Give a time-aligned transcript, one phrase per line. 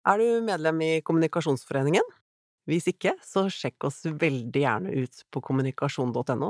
[0.00, 2.06] Er du medlem i Kommunikasjonsforeningen?
[2.64, 6.46] Hvis ikke, så sjekk oss veldig gjerne ut på kommunikasjon.no,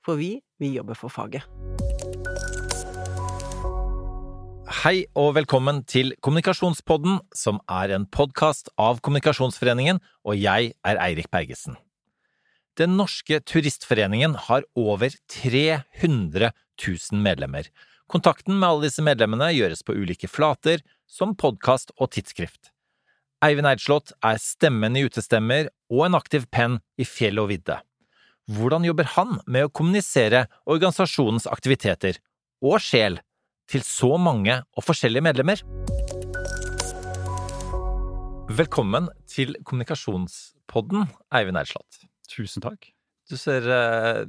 [0.00, 1.44] for vi, vi jobber for faget.
[4.80, 11.28] Hei og velkommen til Kommunikasjonspodden, som er en podkast av Kommunikasjonsforeningen, og jeg er Eirik
[11.28, 11.76] Bergesen.
[12.80, 16.48] Den norske turistforeningen har over 300
[16.80, 17.68] 000 medlemmer.
[18.08, 22.72] Kontakten med alle disse medlemmene gjøres på ulike flater, som podkast og tidsskrift.
[23.44, 27.74] Eivind Eidslott er stemmen i Utestemmer og en aktiv penn i fjell og vidde.
[28.48, 32.16] Hvordan jobber han med å kommunisere organisasjonens aktiviteter
[32.64, 33.18] og sjel
[33.68, 35.60] til så mange og forskjellige medlemmer?
[38.56, 41.04] Velkommen til kommunikasjonspodden,
[41.36, 42.06] Eivind Eidslott.
[42.32, 42.88] Tusen takk.
[43.28, 44.22] Du ser uh,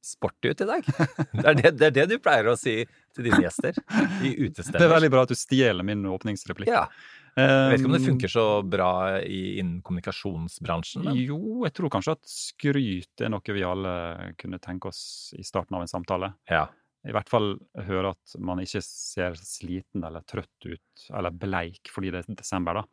[0.00, 0.88] sporty ut i dag.
[1.42, 2.78] Det er det, det er det, du pleier å si
[3.12, 3.76] til dine gjester
[4.24, 4.80] i Utestemmer.
[4.80, 6.72] Det er veldig bra at du stjeler min åpningsreplikk.
[6.72, 6.86] Ja.
[7.34, 8.90] Jeg vet ikke om det funker så bra
[9.26, 11.02] i, innen kommunikasjonsbransjen?
[11.08, 11.18] Men...
[11.18, 13.94] Jo, jeg tror kanskje at skryt er noe vi alle
[14.38, 16.30] kunne tenke oss i starten av en samtale.
[16.50, 16.68] Ja.
[17.04, 17.56] I hvert fall
[17.88, 22.80] høre at man ikke ser sliten eller trøtt ut, eller bleik fordi det er desember,
[22.80, 22.86] da.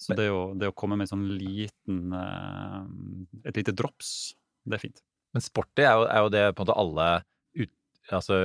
[0.00, 2.86] Så det å, det å komme med sånn liten uh,
[3.44, 4.32] Et lite drops,
[4.64, 5.02] det er fint.
[5.34, 7.08] Men sporty er jo, er jo det på en måte alle
[7.60, 7.74] ut,
[8.16, 8.38] Altså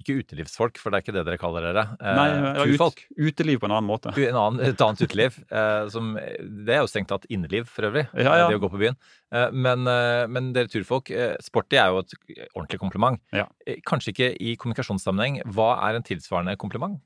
[0.00, 1.84] ikke utelivsfolk, for det er ikke det dere kaller dere.
[2.00, 4.12] Eh, Nei, ja, Ut, uteliv på en annen måte.
[4.16, 5.36] En annen, et annet uteliv.
[5.46, 8.06] Eh, som, det er jo strengt tatt inneliv, for øvrig.
[8.16, 8.48] Ja, ja.
[8.50, 8.98] Det å gå på byen.
[9.34, 12.16] Eh, men, eh, men, dere turfolk, eh, sporty er jo et
[12.56, 13.22] ordentlig kompliment.
[13.36, 15.42] Eh, kanskje ikke i kommunikasjonssammenheng.
[15.54, 17.00] Hva er en tilsvarende kompliment,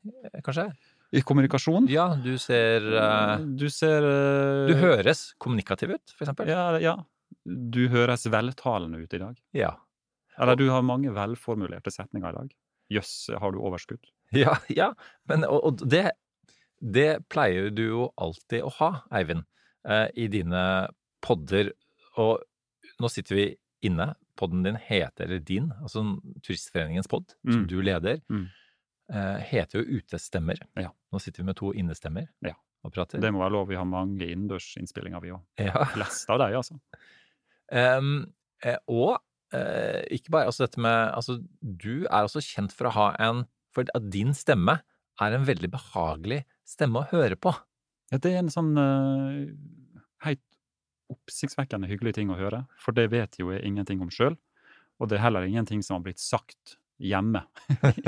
[0.47, 0.71] kanskje?
[1.15, 1.87] I kommunikasjon?
[1.93, 2.83] Ja, du ser
[3.55, 4.03] Du ser
[4.67, 6.51] Du høres kommunikativ ut, for eksempel.
[6.51, 6.97] Ja, ja.
[7.45, 9.39] Du høres veltalende ut i dag.
[9.55, 9.75] Ja.
[10.39, 12.55] Eller du har mange velformulerte setninger i dag.
[12.93, 14.03] Jøss, har du overskudd?
[14.35, 14.91] Ja, ja.
[15.31, 16.09] Men, og, og det,
[16.83, 19.45] det, pleier du jo alltid å ha, Eivind,
[19.87, 20.65] eh, i dine
[21.25, 21.71] podder.
[22.21, 22.43] Og
[23.01, 23.47] nå sitter vi
[23.87, 24.13] inne.
[24.35, 26.03] Podden din heter, eller din, altså
[26.43, 27.53] Turistforeningens pod, mm.
[27.53, 28.47] som du leder, mm.
[29.15, 30.59] eh, heter jo Utestemmer.
[30.75, 30.91] Ja.
[31.15, 32.57] Nå sitter vi med to innestemmer ja.
[32.83, 33.23] og prater.
[33.23, 33.69] Det må være lov.
[33.71, 35.45] Vi har mange innendørsinnspillinger, vi òg.
[35.63, 35.87] Ja.
[35.95, 36.81] Flest av deg, altså.
[37.75, 38.27] Um,
[38.93, 39.15] og
[40.15, 43.45] ikke bare altså dette med Altså, du er også kjent for å ha en
[43.75, 44.79] For at din stemme
[45.23, 47.53] er en veldig behagelig stemme å høre på.
[48.11, 49.45] Ja, det er en sånn uh,
[50.27, 50.43] helt
[51.13, 54.35] oppsiktsvekkende hyggelig ting å høre, for det vet jo jeg ingenting om sjøl.
[54.99, 57.43] Og det er heller ingenting som har blitt sagt hjemme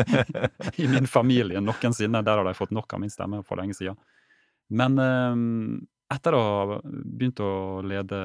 [0.83, 2.23] i min familie noensinne.
[2.27, 3.99] Der har de fått nok av min stemme for lenge siden.
[4.75, 5.39] Men uh,
[6.15, 8.19] etter å ha begynt å lede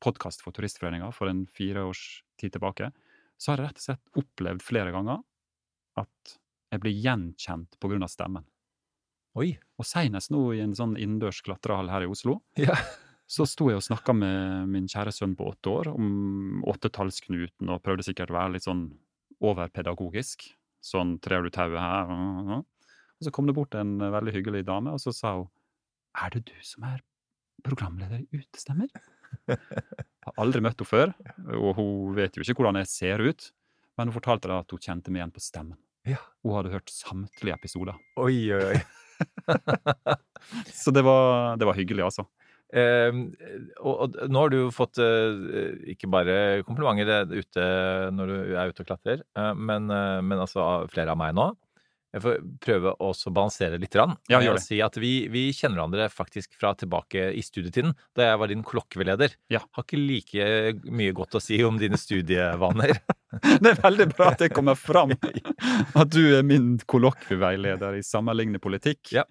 [0.00, 2.06] podkast for Turistforeninga for en fire års
[2.40, 2.90] tid tilbake,
[3.36, 5.22] så har jeg rett og slett opplevd flere ganger
[6.00, 6.36] at
[6.72, 8.46] jeg blir gjenkjent på grunn av stemmen.
[9.36, 9.52] Oi.
[9.76, 12.76] Og seinest nå i en sånn innendørs klatrehall her i Oslo, ja.
[13.28, 17.82] så sto jeg og snakka med min kjære sønn på åtte år om åttetallsknuten, og
[17.84, 18.86] prøvde sikkert å være litt sånn
[19.44, 20.48] overpedagogisk.
[20.84, 22.10] Sånn trer du tauet her?
[22.56, 25.50] Og så kom det bort en veldig hyggelig dame, og så sa hun
[26.16, 27.02] er det du som er
[27.66, 28.88] programleder i Utestemmer?
[30.26, 31.12] Har aldri møtt henne før,
[31.54, 33.50] og hun vet jo ikke hvordan jeg ser ut.
[33.96, 35.78] Men hun fortalte at hun kjente meg igjen på stemmen.
[36.06, 36.20] Ja.
[36.44, 37.98] Hun hadde hørt samtlige episoder.
[38.20, 38.80] Oi, oi, oi.
[40.82, 42.26] Så det var, det var, hyggelig, altså.
[42.76, 43.14] Eh,
[43.80, 47.66] og, og, nå har du jo fått eh, ikke bare komplimenter ute
[48.14, 51.50] når du er ute og klatrer, eh, men, eh, men altså flere av meg nå.
[52.16, 53.92] Jeg får prøve å balansere litt.
[53.96, 54.14] Rann.
[54.32, 54.64] Ja, gjør det.
[54.64, 58.64] Si at vi, vi, kjenner hverandre faktisk fra tilbake i studietiden, da jeg var din
[58.64, 59.36] klokkeveileder.
[59.52, 59.60] Ja.
[59.76, 60.48] Har ikke like
[60.88, 62.96] mye godt å si om dine studievaner.
[63.60, 68.64] det er veldig bra at det kommer fram at du er min kollokvieveileder i sammenlignende
[68.64, 69.12] politikk.
[69.20, 69.28] Ja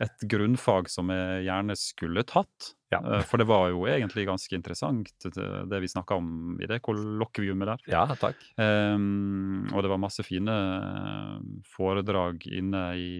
[0.00, 2.72] et grunnfag som jeg gjerne skulle tatt.
[2.92, 3.00] Ja.
[3.00, 7.72] Eh, for det var jo egentlig ganske interessant, det vi snakka om i det kollokviumet
[7.72, 7.84] der.
[7.92, 8.40] Ja, takk.
[8.56, 11.36] Um, og det var masse fine eh,
[11.74, 13.12] foredrag inne i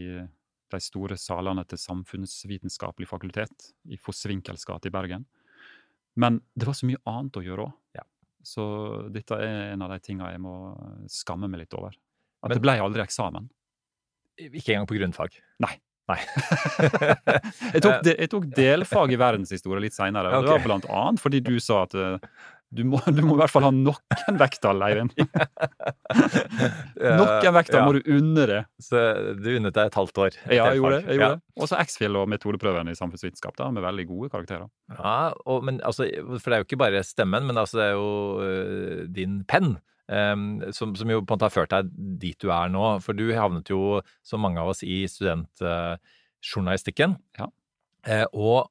[0.72, 5.26] de store salene til Samfunnsvitenskapelig fakultet i Fossvinkels gate i Bergen.
[6.16, 7.76] Men det var så mye annet å gjøre òg.
[7.96, 8.06] Ja.
[8.42, 8.64] Så
[9.14, 10.54] dette er en av de tinga jeg må
[11.12, 11.94] skamme meg litt over.
[12.42, 13.46] At Men, det ble aldri eksamen.
[14.40, 15.36] Ikke engang på grunnfag?
[15.62, 15.76] Nei.
[16.12, 16.20] Nei.
[17.74, 20.32] jeg, tok jeg, tok delfag i verdenshistorie litt seinere.
[20.32, 20.46] Okay.
[20.46, 22.18] Det var blant annet fordi du sa at uh,
[22.72, 25.12] du, må, du må, i hvert fall ha noen vekttall, Eivind.
[27.20, 27.84] noen vekttall ja.
[27.84, 28.60] må du unne det.
[28.82, 29.02] Så
[29.36, 30.40] du unnet deg et halvt år?
[30.46, 31.04] Et ja, jeg gjorde det.
[31.10, 31.40] Jeg gjorde ja.
[31.60, 34.68] Og så X-Fill og metodeprøven i samfunnsvitenskap, da, med veldig gode karakterer.
[34.96, 36.08] Ja, og, men, altså,
[36.38, 39.74] For det er jo ikke bare stemmen, men altså, det er jo uh, din penn.
[40.12, 41.88] Um, som, som, jo på en måte har ført deg
[42.20, 43.00] dit du er nå.
[43.04, 47.16] For du havnet jo, som mange av oss, i studentjournalistikken.
[47.38, 47.46] Ja.
[48.02, 48.66] Eh, og,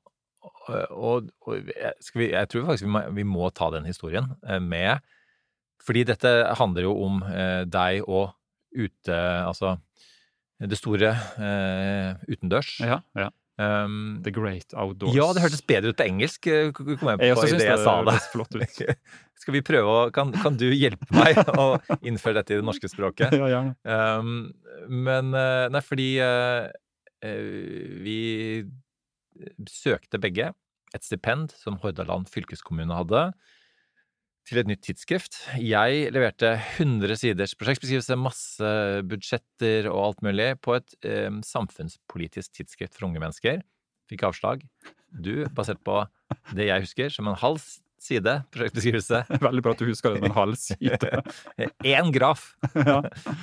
[0.92, 5.00] og, og vi, jeg tror faktisk vi må, vi må ta den historien eh, med
[5.86, 8.34] Fordi dette handler jo om eh, deg og
[8.76, 9.16] ute
[9.46, 9.78] Altså
[10.62, 11.16] det store
[12.30, 12.76] utendørs.
[12.86, 13.32] Ja, ja.
[13.62, 15.14] Um, The Great Outdoors.
[15.14, 18.16] ja, det hørtes bedre ut på engelsk, eh, jeg også syns det jeg sa det.
[18.32, 18.82] flott ut.
[19.42, 22.90] Skal vi prøve å kan, kan du hjelpe meg å innføre dette i det norske
[22.92, 23.34] språket?
[23.42, 23.76] Ja, gjerne.
[23.86, 24.52] Um,
[24.88, 26.72] men eh, Nei, fordi eh,
[28.02, 28.20] vi
[29.70, 30.52] søkte begge
[30.96, 33.30] et stipend som Hordaland fylkeskommune hadde,
[34.48, 35.38] til et nytt tidsskrift.
[35.62, 38.72] Jeg leverte 100 siders prosjektbeskrivelse, masse
[39.10, 43.62] budsjetter og alt mulig på et eh, samfunnspolitisk tidsskrift for unge mennesker.
[44.12, 44.66] Fikk avslag.
[45.12, 46.02] Du, basert på
[46.56, 47.62] det jeg husker, som en halv
[48.02, 51.12] side prosjektbeskrivelse, Veldig bra at du husker det som en halv side.
[51.94, 52.48] én graf
[52.90, 53.00] ja.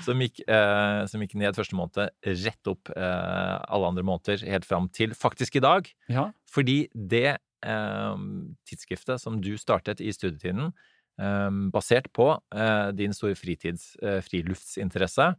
[0.06, 2.10] som gikk, eh, som gikk ned første måned,
[2.42, 5.92] rett opp eh, alle andre måneder, helt fram til faktisk i dag.
[6.10, 6.30] ja.
[6.48, 10.72] Fordi det tidsskriftet som du startet i studietiden,
[11.20, 15.30] eh, basert på eh, din store fritids, eh, friluftsinteresse,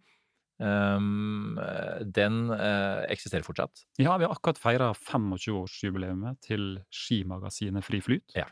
[0.60, 1.00] eh,
[2.19, 3.86] den eh, eksisterer fortsatt.
[4.01, 8.36] Ja, vi har akkurat feira 25-årsjubileet til skimagasinet Fri Flyt.
[8.38, 8.48] Ja.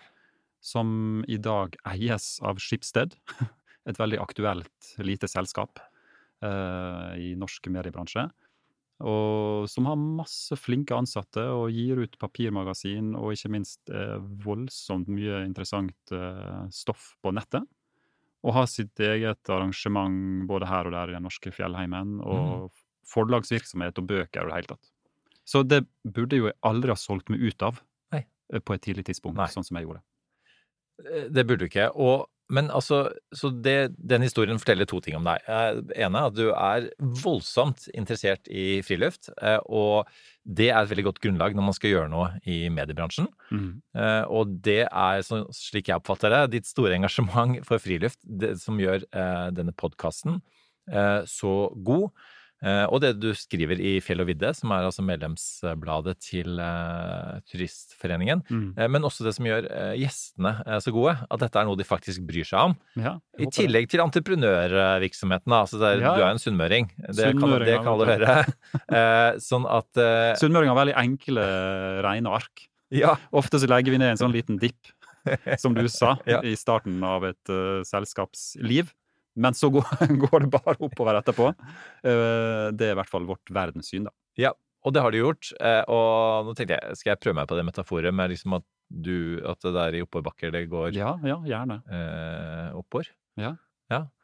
[0.63, 3.15] Som i dag eies av Schibsted.
[3.87, 5.79] Et veldig aktuelt lite selskap
[6.43, 8.25] uh, i norsk mediebransje.
[9.05, 14.15] Og som har masse flinke ansatte og gir ut papirmagasin og ikke minst eh,
[14.45, 17.67] voldsomt mye interessant eh, stoff på nettet.
[18.47, 22.71] Og har sitt eget arrangement både her og der i den norske fjellheimen, og
[23.09, 24.91] forlagsvirksomhet og bøker og det hele tatt.
[25.47, 27.81] Så det burde jo jeg aldri ha solgt meg ut av
[28.13, 28.25] Nei.
[28.53, 29.49] eh, på et tidlig tidspunkt, Nei.
[29.53, 30.01] sånn som jeg gjorde.
[31.05, 31.89] Eh, Det burde ikke.
[31.93, 35.41] Og, men altså, så det, den historien forteller to ting om deg.
[35.47, 36.87] Eh, Det ene er at du er
[37.23, 40.07] voldsomt interessert i friluft, eh, og
[40.47, 43.27] det er et veldig godt grunnlag når man skal gjøre noe i mediebransjen.
[43.51, 43.81] Mhm.
[43.95, 45.21] Eh, Og det er,
[45.51, 50.41] slik jeg oppfatter det, ditt store engasjement for friluft det som gjør eh, denne podkasten
[51.27, 51.53] så
[51.83, 52.11] god.
[52.65, 57.35] Eh, og det du skriver i Fjell og vidde, som er altså medlemsbladet til eh,
[57.51, 58.41] Turistforeningen.
[58.49, 58.71] Mhm.
[58.77, 59.67] Eh, Men også det som gjør
[59.99, 62.75] gjestene så gode, at dette er noe de faktisk bryr seg om.
[62.97, 63.91] Ja, I tillegg det.
[63.93, 65.53] til entreprenørvirksomheten.
[65.53, 66.89] Altså er, Ja, Du er en sunnmøring.
[67.13, 68.37] Det kan, det kan alle høre.
[69.49, 69.91] Sånn at
[70.41, 71.45] Sunnmøringer har veldig enkle,
[72.05, 72.67] rene ark.
[72.93, 73.17] Ja.
[73.35, 74.93] Ofte så legger vi ned en sånn liten dipp,
[75.61, 76.39] som du sa, Ja.
[76.41, 78.93] i starten av et uh, selskapsliv.
[79.37, 79.85] Men så går,
[80.25, 81.51] går det bare oppover etterpå.
[82.03, 84.13] Eh, det er i hvert fall vårt verdenssyn, da.
[84.37, 84.51] Ja,
[84.85, 85.51] og det har de gjort.
[85.61, 88.65] Eh, og nå tenkte jeg, skal jeg prøve meg på det metaforet med liksom at
[88.87, 91.81] du At det der i oppoverbakker det går Ja, ja, gjerne.
[91.91, 93.09] eh, oppover?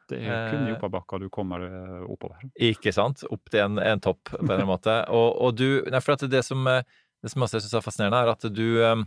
[0.08, 1.62] Det er kun i Eh, oppoverbakker du kommer
[2.08, 2.42] oppover.
[2.60, 3.22] Ikke sant?
[3.32, 4.96] Opp til en, en topp, på en eller annen måte.
[5.16, 8.48] Og, og du Nei, for det som, det som jeg syns er fascinerende, er at
[8.52, 9.04] du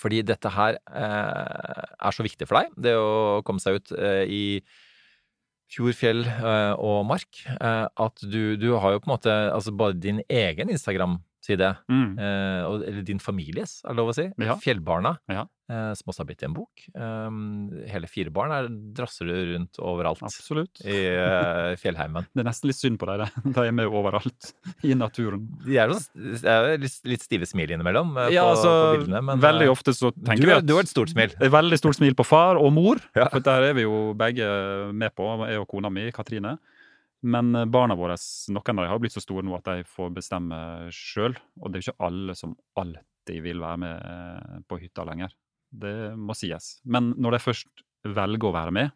[0.00, 4.24] Fordi dette her eh, er så viktig for deg, det å komme seg ut eh,
[4.24, 4.42] i
[5.72, 9.74] fjord, fjell eh, og mark, eh, at du, du har jo på en måte altså
[9.76, 10.72] bare din egen
[11.48, 12.18] Instagram-side, Mm.
[12.18, 14.56] eh, og- eller din families, er det lov å si, Ja.
[14.56, 15.46] Fjellbarna, Ja.
[15.70, 16.68] eh, som også har blitt i en bok.
[16.94, 20.80] Um, hele fire barn er, drasser du rundt overalt Absolutt.
[20.84, 22.26] i eh, fjellheimen.
[22.34, 23.52] Det er nesten litt synd på deg, det.
[23.54, 24.52] De er med overalt
[24.84, 25.48] i naturen.
[25.64, 25.98] De er jo
[26.78, 29.92] det litt, stive smil innimellom eh, Ja, på, altså, på bildene, men veldig eh, ofte
[29.94, 31.28] så du, tenker vi at du har et stort smil.
[31.38, 35.48] Veldig stort smil på far og mor, for der er vi jo begge med på,
[35.48, 36.58] jeg og kona mi, Katrine.
[37.20, 38.16] Men eh, barna våre,
[38.54, 40.58] noen av dem har blitt så store nå at de får bestemme
[40.94, 41.36] sjøl.
[41.60, 45.34] Og det er jo ikke alle som alltid vil være med eh, på hytta lenger.
[45.68, 46.78] Det må sies.
[46.88, 48.94] Men når de først velger å være med,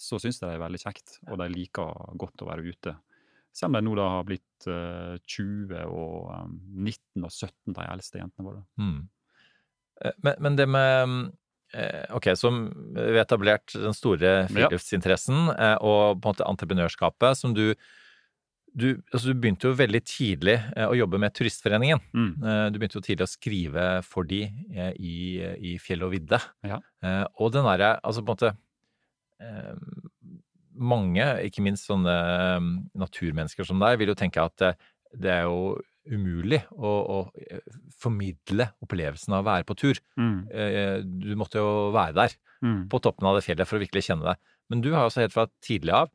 [0.00, 2.94] så syns de det er veldig kjekt, og de liker godt å være ute.
[3.52, 6.44] Selv om de nå da har blitt eh, 20 og eh,
[6.90, 8.62] 19 og 17, de eldste jentene våre.
[8.80, 9.00] Mm.
[10.24, 11.16] Men, men det med eh,
[12.16, 15.76] Ok, så vi har etablert den store friluftsinteressen ja.
[15.78, 17.74] og på en måte entreprenørskapet som du
[18.70, 21.98] du, altså du begynte jo veldig tidlig eh, å jobbe med Turistforeningen.
[22.14, 22.28] Mm.
[22.38, 25.14] Eh, Du begynte jo tidlig å skrive for de eh, i,
[25.72, 26.38] i fjell og vidde.
[26.62, 26.78] Ja.
[27.02, 28.52] Eh, Og den derre Altså på en måte
[29.42, 29.74] eh,
[30.80, 32.68] Mange, ikke minst sånne eh,
[33.02, 34.78] naturmennesker som deg, vil jo tenke at eh,
[35.18, 35.74] det er jo
[36.08, 37.60] umulig å, å eh,
[38.00, 40.00] formidle opplevelsen av å være på tur.
[40.18, 40.38] Mm.
[40.52, 42.88] Eh, Du måtte jo være der, Mm.
[42.92, 44.36] på toppen av det fjellet, for å virkelig kjenne det.
[44.68, 46.10] Men du har altså helt fra tidlig av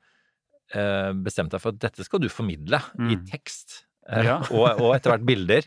[0.73, 3.25] eh, bestemt deg for at dette skal du formidle i Mm.
[3.29, 3.83] tekst.
[4.07, 4.37] eh, Ja.
[4.53, 5.65] og, og etter hvert bilder.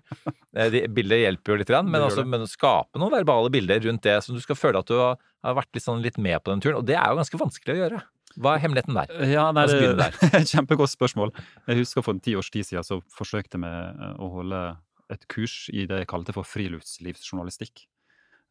[0.71, 4.17] De, bilder hjelper jo litt, grann, men, altså, men skape noen verbale bilder rundt det,
[4.23, 6.61] så du skal føle at du har, har vært litt, sånn, litt med på den
[6.63, 6.77] turen.
[6.79, 8.03] Og det er jo ganske vanskelig å gjøre.
[8.39, 9.13] Hva er hemmeligheten der?
[9.27, 11.33] Ja, nei, det er kjempegodt spørsmål.
[11.67, 14.65] Jeg husker for en ti års tid siden så forsøkte vi eh, å holde
[15.13, 17.87] et kurs i det jeg kalte for friluftslivsjournalistikk.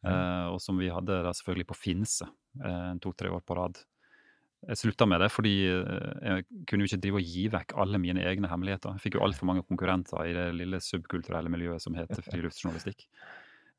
[0.04, 0.10] Mm.
[0.12, 2.28] Eh, og som vi hadde da selvfølgelig på Finse
[2.62, 3.80] eh, to-tre år på rad.
[4.68, 8.00] Jeg slutta med det fordi eh, jeg kunne jo ikke drive og gi vekk alle
[8.02, 8.96] mine egne hemmeligheter.
[8.96, 13.06] Jeg fikk jo altfor mange konkurrenter i det lille subkulturelle miljøet som heter friluftsjournalistikk.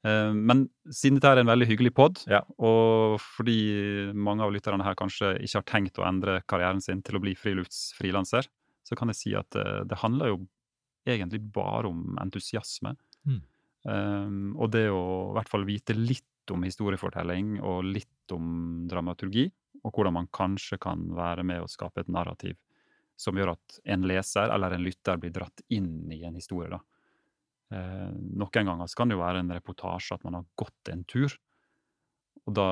[0.06, 2.42] Eh, Men siden dette er en veldig hyggelig pod, Ja.
[2.58, 7.18] og fordi mange av lytterne her kanskje ikke har tenkt å endre karrieren sin til
[7.18, 8.48] å bli friluftsfrilanser,
[8.84, 10.48] så kan jeg si at eh, det handler jo
[11.08, 12.96] egentlig bare om entusiasme.
[13.26, 13.42] Mm.
[13.86, 19.52] Um, og det å i hvert fall vite litt om historiefortelling og litt om dramaturgi,
[19.84, 22.58] og hvordan man kanskje kan være med å skape et narrativ
[23.20, 26.70] som gjør at en leser eller en lytter blir dratt inn i en historie.
[26.70, 26.80] da.
[27.72, 28.10] Eh,
[28.40, 31.36] noen ganger så kan det jo være en reportasje at man har gått en tur.
[32.48, 32.68] Og da,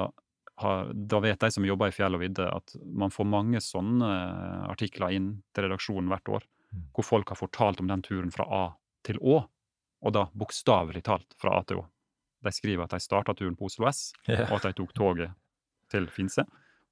[0.63, 4.07] har, da vet de som jobber i fjell og vidde, at man får mange sånne
[4.71, 6.81] artikler inn til redaksjonen hvert år, Mm.
[6.91, 8.63] hvor folk har fortalt om den turen fra A
[9.07, 9.37] til Å,
[10.03, 11.85] og da bokstavelig talt fra A til Å.
[12.43, 15.31] De skriver at de starta turen på Oslo S, og at de tok toget
[15.89, 16.43] til Finse.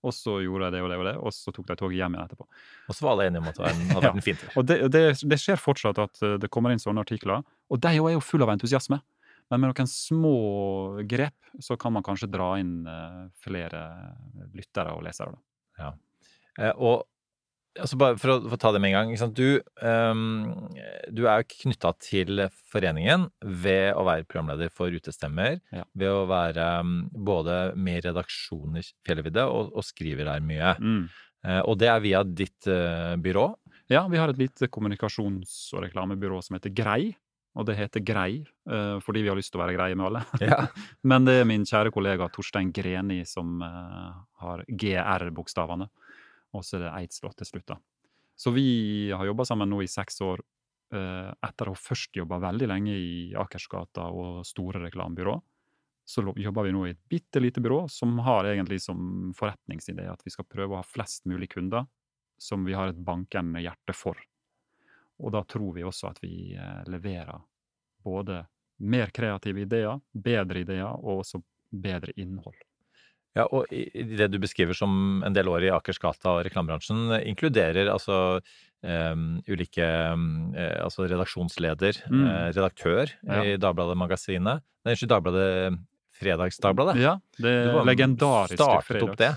[0.06, 2.14] Og så gjorde jeg det og det og det, og så tok de toget hjem
[2.18, 2.46] igjen etterpå.
[2.92, 4.00] Og så var alle enige om at det hadde Ja.
[4.06, 4.52] vært en fin tur.
[4.62, 7.42] Og det, det, det skjer fortsatt at eh, det kommer inn sånne artikler,
[7.74, 9.02] og de er jo full av entusiasme.
[9.50, 10.36] Men med noen små
[11.06, 13.82] grep så kan man kanskje dra inn eh, flere
[14.58, 15.36] lyttere og lesere.
[15.78, 15.92] Da.
[16.60, 17.04] Eh, og
[17.82, 19.34] altså bare for å, for å ta det med en gang.
[19.36, 20.22] Du, um,
[21.14, 25.60] du er knytta til foreningen ved å være programleder for Utestemmer.
[25.76, 25.86] Ja.
[25.98, 30.76] Ved å være um, både med i redaksjonen i Fjellvidde og, og skriver der mye.
[30.80, 31.04] Mm.
[31.46, 33.50] Uh, og det er via ditt uh, byrå.
[33.92, 37.14] Ja, vi har et lite kommunikasjons- og reklamebyrå som heter Grei.
[37.56, 40.24] Og det heter Grei eh, fordi vi har lyst til å være greie med alle.
[40.44, 40.66] Ja.
[41.08, 45.88] Men det er min kjære kollega Torstein Greni som har GR-bokstavene.
[46.56, 47.80] Og så er det Eidsslott til slutt, da.
[48.36, 50.42] Så vi har jobba sammen nå i seks år,
[50.94, 55.36] eh, etter å først jobba veldig lenge i Akersgata og store reklamebyrå.
[56.06, 60.22] Så jobber vi nå i et bitte lite byrå som har egentlig som forretningsidé at
[60.26, 61.88] vi skal prøve å ha flest mulig kunder
[62.38, 64.20] som vi har et bankende hjerte for.
[65.24, 67.40] Og da tror vi også at vi eh, leverer
[68.04, 68.44] både
[68.86, 72.58] mer kreative ideer, bedre ideer og også bedre innhold.
[73.36, 78.40] Ja, og det du beskriver som en del år i Akersgata og reklamebransjen, inkluderer altså
[78.86, 82.24] um, ulike eh, Altså redaksjonsleder, Mm.
[82.24, 83.42] uh, redaktør Ja.
[83.44, 84.62] i Dagbladet Magasinet.
[84.86, 85.80] Nei, Unnskyld, Dagbladet
[86.16, 86.96] Fredagsdagbladet.
[87.02, 89.34] Ja, det var- legendariske startet opp det.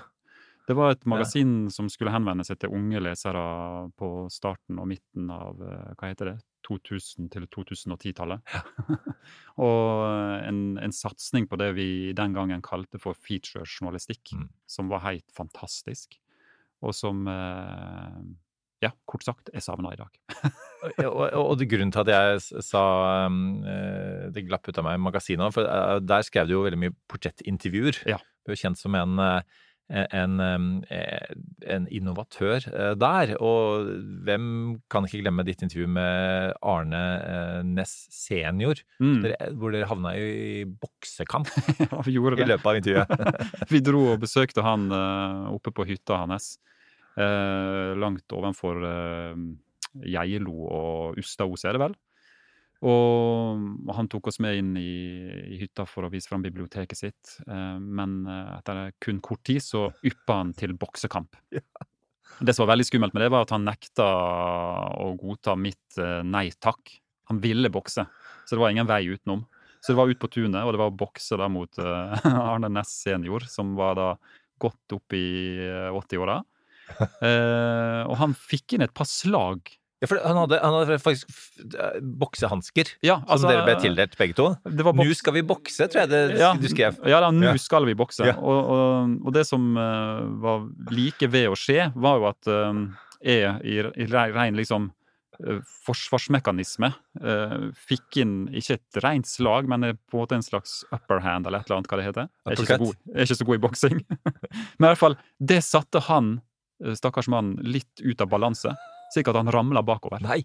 [0.69, 5.31] Det var et magasin som skulle henvende seg til unge lesere på starten og midten
[5.33, 8.41] av eh, hva heter det, 2000- til 2010-tallet.
[9.67, 14.49] og eh, en, en satsing på det vi den gangen kalte for featurejournalistikk, Mm.
[14.69, 16.19] som var helt fantastisk.
[16.85, 18.21] Og som eh,
[18.85, 20.13] Ja, kort sagt, er savna i dag.
[20.79, 22.81] Og, og, og grunnen til at jeg sa
[23.27, 23.65] um,
[24.31, 27.99] Det glapp ut av meg magasinet, for eh, der skrev du jo veldig mye portrettintervjuer.
[28.07, 28.21] Ja.
[28.47, 29.41] Du er jo kjent som en eh,
[29.89, 31.31] en, um, eh,
[31.73, 33.87] en innovatør eh, der, og
[34.27, 34.49] hvem
[34.93, 39.23] kan ikke glemme ditt intervju med Arne eh, Næss senior, Mm.
[39.57, 41.49] hvor dere havna i boksekamp
[41.87, 42.45] ja, vi gjorde det.
[42.45, 43.43] i løpet av intervjuet.
[43.73, 46.59] Vi dro og besøkte han eh, oppe på hytta hans,
[47.17, 48.85] eh, langt ovenfor
[50.05, 51.95] Geilo og Ustaos, er det vel.
[52.87, 54.93] Og han tok oss med inn i,
[55.51, 57.37] i hytta for å vise fram biblioteket sitt.
[57.49, 61.39] eh, men eh, etter kun kort tid så yppa han til boksekamp.
[62.39, 64.05] Det som var veldig skummelt med det, var at han nekta
[65.03, 66.93] å godta mitt eh, nei takk.
[67.33, 68.05] Han ville bokse,
[68.47, 69.43] så det var ingen vei utenom.
[69.81, 72.93] Så det var ut på tunet, og det var å bokse da mot Arne Næss
[73.03, 74.13] senior, som var da
[74.63, 75.27] godt opp i
[75.65, 76.41] eh, 80-åra.
[76.89, 79.75] Eh, og han fikk inn et par slag.
[79.99, 81.33] Ja, for han hadde, han hadde faktisk
[81.75, 84.49] eh, boksehansker, Ja, som altså, dere ble tildelt begge to.
[84.71, 87.01] Nå skal vi bokse, tror jeg det ja, du skrev.
[87.09, 87.57] Ja, da, nå Ja.
[87.59, 88.29] skal vi bokse.
[88.39, 92.85] Og, og, og det som uh, var like ved å skje, var jo at uh,
[93.27, 94.91] jeg i, i rein liksom
[95.43, 97.57] uh, forsvarsmekanisme eh,
[97.89, 101.47] fikk inn ikke et rent slag, men eh, på en måte en slags upper hand,
[101.49, 102.29] eller et eller annet hva det heter.
[102.47, 103.99] Jeg er ikke så god, er ikke så god i boksing.
[104.79, 105.19] men i hvert fall,
[105.53, 106.37] det satte han,
[106.85, 108.75] eh, stakkars mann, litt ut av balanse,
[109.13, 110.23] slik at han ramla bakover.
[110.25, 110.43] Nei.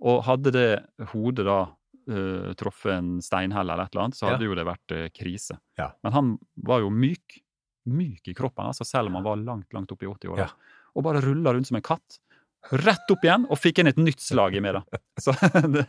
[0.00, 0.68] Og hadde det
[1.12, 4.96] hodet da uh, truffet en steinhell eller et eller annet, så hadde jo det vært
[4.96, 5.58] uh, krise.
[5.80, 5.90] Ja.
[6.04, 6.32] Men han
[6.68, 7.40] var jo myk.
[7.90, 10.44] Myk i kroppen, altså, selv om han var langt, langt opp i 80-åra.
[10.44, 10.82] Ja.
[10.96, 12.18] Og bare rulla rundt som en katt.
[12.76, 15.00] Rett opp igjen, og fikk inn et nytt slag i meg, da.
[15.24, 15.32] Så
[15.74, 15.86] det,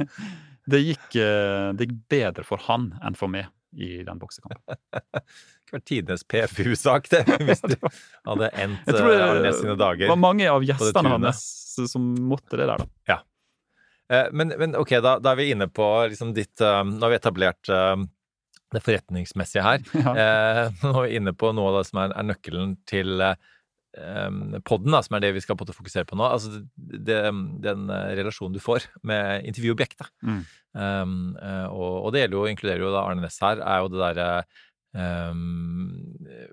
[0.71, 4.61] det, gikk, eh, det gikk bedre for han enn for meg i den boksekampen.
[4.91, 5.01] Det
[5.69, 9.75] kunne vært tidenes PFU-sak, det, hvis du hadde endt Jeg tror på det Arne sine
[9.77, 11.43] Det var mange av gjestene hans
[11.87, 12.89] som måtte det der, da.
[13.07, 14.27] Ja.
[14.35, 17.19] men, men, ok, da, da, er vi inne på liksom ditt um, Nå har vi
[17.21, 17.71] etablert
[18.71, 19.83] det forretningsmessige her.
[20.01, 20.13] Ja.
[20.15, 23.23] Eh, nå er vi inne på noe av det som er, er nøkkelen til
[23.97, 26.27] um, podden, da, som er det vi skal på fokusere på nå.
[26.27, 27.19] Altså det,
[27.65, 30.09] den relasjonen du får med intervjuobjektet.
[30.23, 30.41] Mm.
[30.71, 31.19] Um,
[31.73, 34.29] og, og, det gjelder jo, inkluderer jo da Arne Næss her, er jo det derre
[34.95, 36.49] um,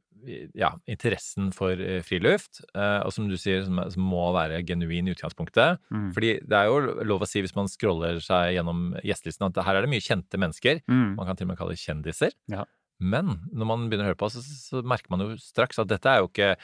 [0.58, 5.08] ja, interessen for eh, friluft, uh, og som du sier, som, som, må være genuin
[5.08, 5.80] i utgangspunktet.
[5.94, 6.10] Mm.
[6.16, 9.78] Fordi det er jo lov å si, hvis man scroller seg gjennom gjestelisten, at her
[9.78, 10.82] er det mye kjente mennesker.
[10.90, 11.14] Mm.
[11.18, 12.36] Man kan til og med kalle det kjendiser.
[12.50, 12.66] Ja.
[12.98, 16.10] Men når man begynner å høre på, så, så merker man jo straks at dette
[16.10, 16.54] er jo ikke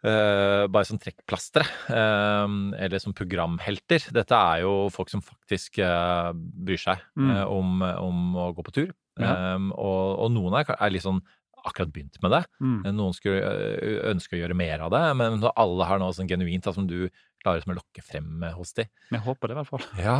[0.00, 2.48] Uh, bare som trekkplastre, uh,
[2.80, 4.06] eller som programhelter.
[4.16, 7.34] Dette er jo folk som faktisk uh, bryr seg mm.
[7.44, 8.94] om, om, å gå på tur.
[9.20, 9.56] Ja.
[9.58, 11.20] Um, og, og, noen er, er litt sånn
[11.64, 12.44] akkurat begynt med det.
[12.60, 12.78] Mm.
[12.96, 16.74] Noen skulle ønske å gjøre mer av det, men alle har noe sånn genuint da,
[16.76, 17.08] som du
[17.40, 18.88] klarer som å lokke frem hos dem.
[19.10, 19.84] Jeg håper det, i hvert fall.
[20.00, 20.16] Ja.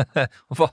[0.56, 0.70] hva,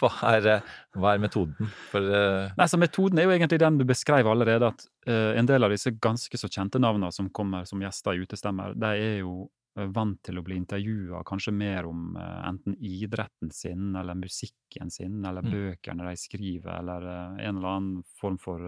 [0.00, 0.48] hva, er,
[0.96, 1.72] hva, er, metoden?
[1.90, 2.54] For, uh...
[2.58, 5.74] Nei, så Metoden er jo egentlig den du beskrev allerede, at uh, en del av
[5.74, 9.44] disse ganske så kjente navnene som kommer som gjester i Utestemmer, de er jo
[9.90, 15.20] vant til å bli intervjua kanskje mer om uh, enten idretten sin, eller musikken sin,
[15.26, 15.52] eller mm.
[15.52, 18.64] bøkene de skriver, eller en eller annen form for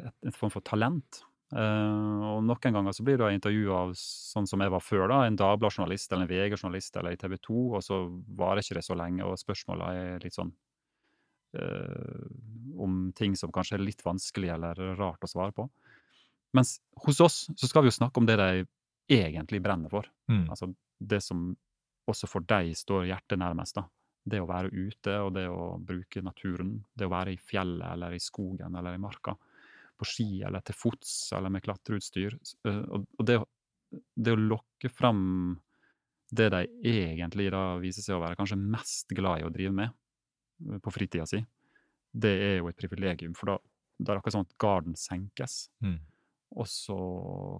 [0.00, 1.22] et, et form for talent.
[1.54, 5.20] Uh, og noen ganger så blir du intervjua av sånn som jeg var før, da,
[5.22, 8.00] en Dagbladet-journalist eller en VG-journalist eller i TV 2, og så
[8.38, 10.50] varer ikke det så lenge, og spørsmåla er litt sånn
[11.60, 12.24] uh,
[12.82, 15.68] om ting som kanskje er litt vanskelig eller rart å svare på.
[16.58, 18.66] Mens hos oss så skal vi jo snakke om det de
[19.14, 20.08] egentlig brenner for.
[20.30, 20.46] Mm.
[20.48, 21.52] Altså det som
[22.10, 23.78] også for deg står hjertet nærmest.
[23.78, 23.86] da.
[24.24, 26.76] Det å være ute, og det å bruke naturen.
[26.94, 29.34] Det å være i fjellet eller i skogen eller i marka
[30.04, 32.36] på ski eller til fots eller med klatreutstyr.
[32.68, 33.40] Og det,
[34.14, 35.22] det å lokke fram
[36.34, 40.80] det de egentlig da viser seg å være kanskje mest glad i å drive med
[40.82, 41.40] på fritida si,
[42.14, 43.34] det er jo et privilegium.
[43.36, 43.58] For da,
[43.98, 45.56] da er det akkurat sånn at garden senkes.
[45.84, 45.98] Mm.
[46.54, 46.98] Og så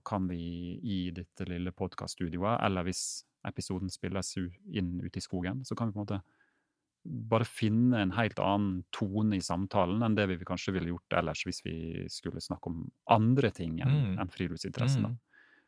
[0.07, 5.77] kan vi i dette lille podkaststudioet, eller hvis episoden spilles inn ute i skogen, så
[5.77, 6.21] kan vi på en måte
[7.05, 11.43] bare finne en helt annen tone i samtalen enn det vi kanskje ville gjort ellers
[11.45, 11.77] hvis vi
[12.13, 14.15] skulle snakke om andre ting enn mm.
[14.23, 15.11] en friluftsinteressen.
[15.13, 15.19] Mm.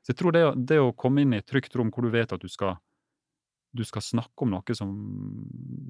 [0.00, 2.32] Så jeg tror det, det, å komme inn i et trygt rom hvor du vet
[2.32, 2.78] at du skal,
[3.76, 4.94] du skal snakke om noe som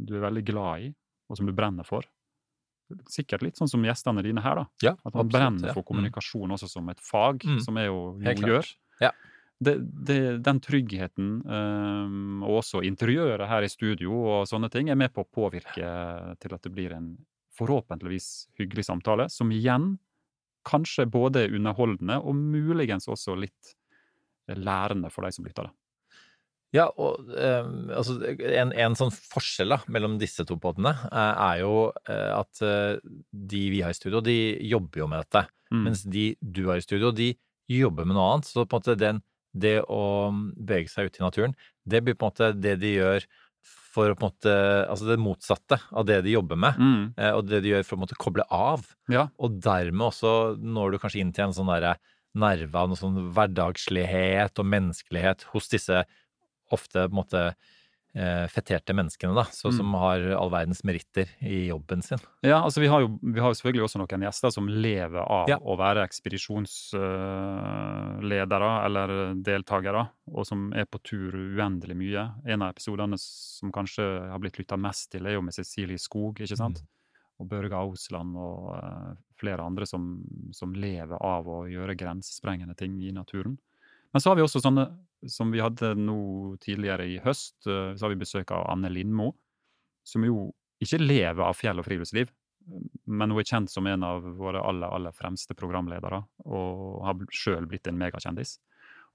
[0.06, 0.90] du er veldig glad i,
[1.30, 2.06] og som du brenner for
[3.10, 4.62] Sikkert litt sånn som gjestene dine her, da.
[4.78, 5.86] Ja, at man absolutt, brenner for mm.
[5.88, 7.56] kommunikasjon også som et fag, mm.
[7.64, 8.68] som er jo, jo gjør.
[9.02, 9.10] Ja
[9.58, 14.98] det, det, den tryggheten, um, og også interiøret her i studio og sånne ting, er
[15.00, 15.92] med på å påvirke
[16.42, 17.14] til at det blir en
[17.56, 19.94] forhåpentligvis hyggelig samtale, som igjen
[20.66, 23.76] kanskje både er underholdende og muligens også litt
[24.46, 25.70] lærende for de som lytter.
[25.70, 25.74] det.
[26.74, 31.60] Ja, og eh, altså en, en, sånn forskjell da, mellom disse to podene eh, er
[31.62, 31.76] jo
[32.10, 32.98] eh, at eh,
[33.30, 35.46] de vi har i studio, de jobber jo med dette.
[35.72, 35.84] Mm.
[35.86, 37.32] Mens de du har i studio, de
[37.70, 38.50] jobber med noe annet.
[38.50, 39.22] Så på en måte den
[39.56, 41.56] det å bevege seg ut i naturen,
[41.88, 43.26] det blir på en måte det de gjør
[43.96, 47.04] for å på en måte Altså det motsatte av det de jobber med, mm.
[47.16, 48.84] Eh, og det de gjør for å måtte koble av.
[49.12, 49.28] Ja.
[49.40, 51.96] Og dermed også når du kanskje inn til en sånn derre
[52.36, 56.04] nerve av noe sånn hverdagslighet og menneskelighet hos disse
[56.74, 57.42] ofte på en måte
[58.48, 59.76] fetterte menneskene, da, så, mm.
[59.76, 62.18] som har all verdens meritter i jobben sin.
[62.40, 65.58] Ja, altså vi har jo, vi har selvfølgelig også noen gjester som lever av ja.
[65.60, 72.30] å være ekspedisjonsledere eller deltakere, og som er på tur uendelig mye.
[72.48, 76.40] En av episodene som kanskje har blitt lytta mest til, er jo med Cecilie Skog,
[76.40, 76.80] ikke sant?
[76.80, 76.86] Mm.
[77.36, 80.24] Og Børge Ausland og uh, flere andre som,
[80.56, 83.58] som lever av å gjøre grensesprengende ting i naturen.
[84.12, 84.86] Men så har vi også sånne
[85.30, 87.58] som vi hadde nå tidligere i høst.
[87.66, 89.32] Eh, så har vi besøk av Anne Lindmo,
[90.06, 90.50] som jo
[90.82, 92.30] ikke lever av fjell og friluftsliv,
[93.06, 97.68] men hun er kjent som en av våre aller, aller fremste programledere, og har sjøl
[97.70, 98.58] blitt en megakjendis.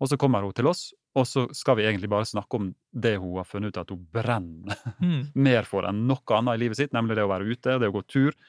[0.01, 3.17] Og så kommer hun til oss, og så skal vi egentlig bare snakke om det
[3.21, 5.19] hun har funnet ut at hun brenner mm.
[5.47, 7.95] mer for enn noe annet i livet sitt, nemlig det å være ute, det å
[7.99, 8.39] gå tur,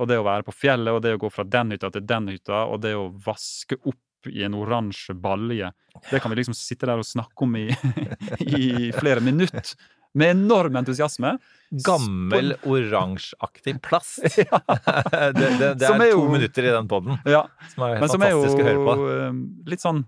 [0.00, 2.30] og det å være på fjellet, og det å gå fra den hytta til den
[2.30, 5.70] hytta, og det å vaske opp i en oransje balje.
[6.10, 7.68] Det kan vi liksom sitte der og snakke om i,
[8.60, 9.72] i flere minutter.
[10.12, 11.36] Med enorm entusiasme.
[11.70, 14.24] Gammel, oransjeaktig plast.
[14.38, 14.60] ja.
[15.36, 17.20] det, det, det er, er jo, to minutter i den poden.
[17.24, 17.44] Ja.
[17.74, 19.12] Som er Men fantastisk som er jo, å høre på.
[19.14, 20.02] Eh, litt sånn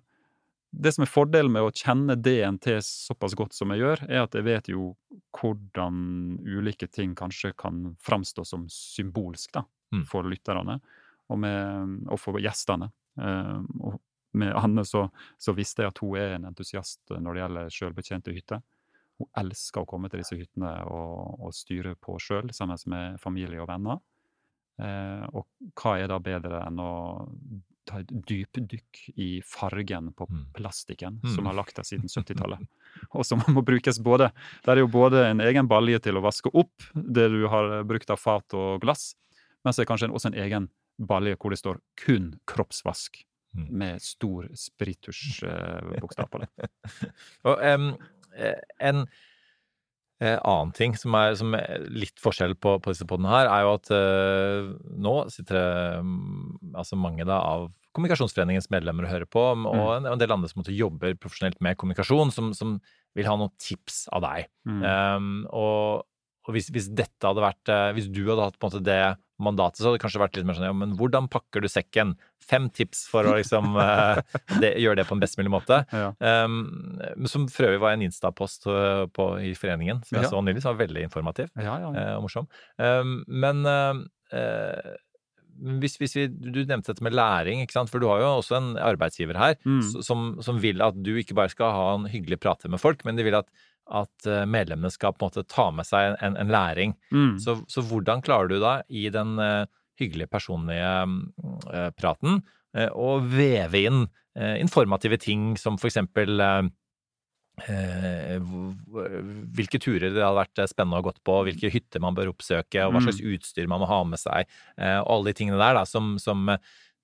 [0.72, 4.35] Det som er fordelen med å kjenne DNT såpass godt som jeg gjør, er at
[4.35, 4.94] jeg vet jo
[5.37, 9.62] hvordan ulike ting kanskje kan framstå som symbolsk da,
[9.94, 10.07] mm.
[10.09, 10.79] for lytterne
[11.29, 12.88] og, med, og for gjestene.
[13.20, 13.98] Ehm, og
[14.33, 15.07] med Anne så,
[15.38, 18.62] så, visste jeg at hun er en entusiast når det gjelder selvbetjente hytter.
[19.20, 23.61] Hun elsker å komme til disse hyttene og, og styre på sjøl, sammen med familie
[23.61, 24.01] og venner.
[24.81, 25.44] Eh, og
[25.77, 26.92] hva er da bedre enn å
[27.85, 30.46] ta et dypdykk i fargen på Mm.
[30.55, 31.35] plastikken Mm.
[31.35, 32.62] som har lagt der siden 70-tallet,
[33.11, 34.31] og som må brukes både
[34.64, 38.11] Der er jo både en egen balje til å vaske opp det du har brukt
[38.11, 39.14] av fat og glass,
[39.64, 43.66] men så er det kanskje også en egen balje hvor det står 'kun kroppsvask', Mm.
[43.68, 46.48] med stor spiritusbokstav på det.
[47.48, 47.83] Og eh,
[48.81, 49.02] en
[50.22, 53.66] eh, annen ting som er, som er litt forskjell på, på disse podene her, er
[53.66, 59.40] jo at uh, nå sitter det mm, altså mange da av Kommunikasjonsforeningens medlemmer hører på,
[59.52, 62.78] og en, en del andre som måtte jobber profesjonelt med kommunikasjon, som, som
[63.12, 64.48] vil ha noen tips av deg.
[64.64, 64.81] Mm.
[64.81, 66.07] Um, og
[66.42, 69.02] og hvis, hvis dette hadde vært eh, Hvis du hadde hatt på en måte det
[69.44, 72.14] mandatet, så hadde det kanskje vært litt mer sånn ja, men hvordan pakker du sekken?
[72.42, 74.18] Fem tips for å liksom eh,
[74.62, 75.83] det, gjøre det på en best mulig måte.
[75.94, 76.09] Ja.
[76.44, 76.98] Um,
[77.31, 79.05] som for øvrig var en Insta-post eh,
[79.46, 80.33] i foreningen som jeg Ja.
[80.33, 82.50] så nylig, som var veldig informativ Ja, eh, og morsom.
[82.83, 84.02] Um, men uh,
[85.83, 89.38] hvis, hvis vi, du nevnte dette med læring, for du har jo også en arbeidsgiver
[89.38, 89.83] her Mm.
[90.02, 93.16] som, som vil at du ikke bare skal ha en hyggelig prate med folk, men
[93.16, 93.46] de vil at,
[93.92, 96.94] at eh, medlemmene skal på en måte ta med seg en, en læring.
[97.12, 97.38] Mm.
[97.42, 99.68] Så, så hvordan klarer du da i den uh,
[100.00, 102.40] hyggelige, personlige uh, praten
[102.76, 106.40] eh, å veve inn informative ting som for eksempel
[109.52, 112.94] hvilke turer det hadde vært spennende å gått på, hvilke hytter man bør oppsøke, og
[112.94, 113.11] hva Mm.
[113.11, 114.48] slags utstyr man må ha med seg,
[114.81, 116.48] og alle de tingene der da, som, som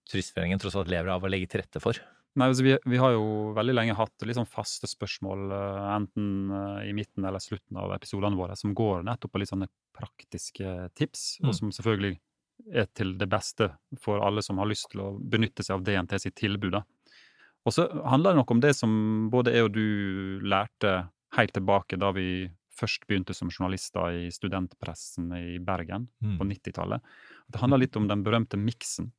[0.08, 2.00] Turistforeningen tross alt lever av å legge til rette for.
[2.38, 3.22] Nei, altså vi, vi har jo
[3.56, 7.92] veldig lenge hatt litt sånn faste spørsmål, eh, enten eh, i midten eller slutten av
[7.96, 9.66] episodene våre, som går nettopp på litt sånne
[9.98, 11.48] praktiske tips, Mm.
[11.48, 12.18] og som selvfølgelig
[12.74, 13.70] er til det beste
[14.02, 16.74] for alle som har lyst til å benytte seg av DNT sitt tilbud.
[17.66, 18.92] Og så handler det nok om det som
[19.30, 22.48] både jeg og du lærte helt tilbake da vi
[22.78, 27.02] først begynte som journalister i studentpressen i Bergen på 90-tallet.
[27.50, 29.10] Det handler litt om den berømte miksen.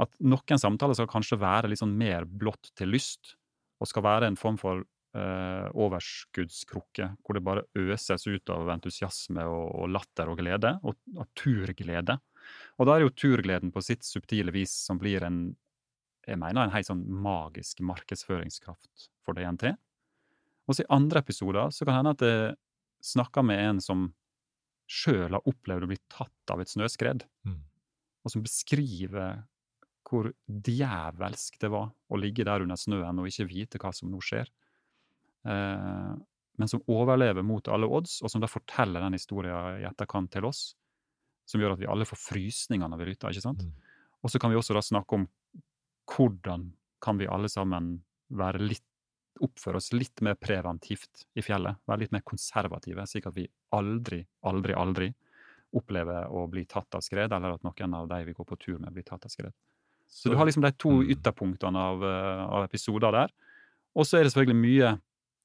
[0.00, 3.36] At noen samtaler skal kanskje være litt sånn mer blått til lyst,
[3.80, 4.82] og skal være en form for
[5.16, 10.96] eh, overskuddskrukke, hvor det bare øses ut av entusiasme og, og latter og glede, og,
[11.16, 12.18] og turglede.
[12.80, 15.42] Og da er det jo turgleden på sitt subtile vis som blir en
[16.28, 19.72] jeg mener en helt sånn magisk markedsføringskraft for DNT.
[20.68, 24.10] Og så i andre episoder så kan det hende at jeg snakker med en som
[24.90, 27.62] sjøl har opplevd å bli tatt av et snøskred Mm.
[28.24, 29.40] og som beskriver
[30.06, 34.20] hvor djevelsk det var å ligge der under snøen og ikke vite hva som nå
[34.24, 34.50] skjer.
[35.46, 36.12] Eh,
[36.60, 40.48] men som overlever mot alle odds, og som da forteller den historien i etterkant til
[40.48, 40.74] oss.
[41.48, 43.32] Som gjør at vi alle får frysninger når vi lytter.
[43.32, 43.64] ikke sant?
[43.64, 43.96] Mm.
[44.20, 45.26] Og så kan vi også da snakke om
[46.10, 46.68] hvordan
[47.00, 47.94] kan vi alle sammen
[48.28, 48.84] være litt
[49.40, 51.80] oppføre oss litt mer preventivt i fjellet.
[51.88, 55.08] Være litt mer konservative, slik at vi aldri, aldri, aldri
[55.80, 58.78] opplever å bli tatt av skred, eller at noen av de vi går på tur
[58.82, 59.54] med, blir tatt av skred.
[60.10, 61.10] Så du har liksom de to Mm.
[61.14, 63.30] ytterpunktene av, eh, av episoder der.
[63.96, 65.00] Og så er det selvfølgelig mye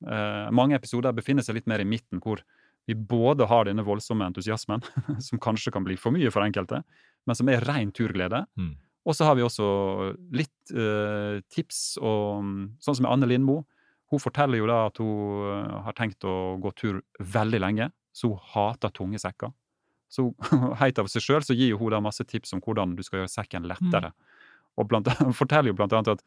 [0.06, 2.41] eh, Mange episoder befinner seg litt mer i midten, hvor
[2.86, 4.84] vi både har denne voldsomme entusiasmen,
[5.28, 6.84] som kanskje kan bli for mye for enkelte,
[7.25, 8.43] men som er ren turglede.
[8.60, 8.75] Mm.
[9.06, 13.65] Og så har vi også litt eh, tips, og mm, sånn som med Anne Lindmo.
[14.12, 18.34] Hun forteller jo da at hun eh, har tenkt å gå tur veldig lenge, så
[18.34, 19.54] hun hater tunge sekker.
[20.12, 20.28] Så
[20.82, 23.34] helt av seg sjøl så gir hun da masse tips om hvordan du skal gjøre
[23.34, 24.12] sekken lettere.
[24.77, 25.07] Og blant,
[25.41, 26.23] forteller jo blant annet at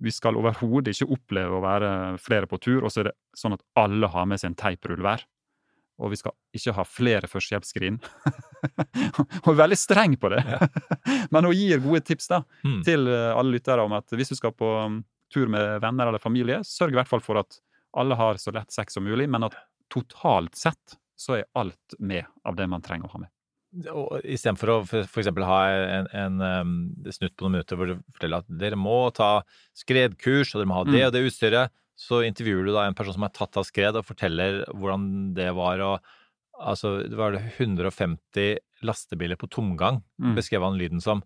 [0.00, 1.88] vi skal overhodet ikke oppleve å være
[2.22, 5.02] flere på tur, og så er det sånn at alle har med seg en teiprull
[5.04, 5.26] hver.
[6.00, 7.98] Og vi skal ikke ha flere førstehjelpsskrin.
[9.44, 10.40] hun er veldig streng på det,
[11.34, 12.80] men hun gir gode tips da, Mm.
[12.86, 15.02] til eh, alle lyttere om at hvis du skal på um,
[15.32, 17.60] tur med venner eller familie, sørg i hvert fall for at
[18.00, 19.54] alle har så lett sex som mulig, men at
[19.92, 23.30] totalt sett så er alt med av det man trenger å ha med.
[24.24, 26.74] Istedenfor å eksempel ha en, en um,
[27.10, 29.42] snutt på noen minutter hvor du forteller at dere må ta
[29.76, 31.06] skredkurs, og dere må ha det Mm.
[31.08, 34.06] og det utstyret, så intervjuer du da en person som er tatt av skred, og
[34.06, 35.96] forteller hvordan det var å
[36.54, 40.36] Altså, det var det 150 lastebiler på tomgang, Mm.
[40.36, 41.24] beskrev han lyden som.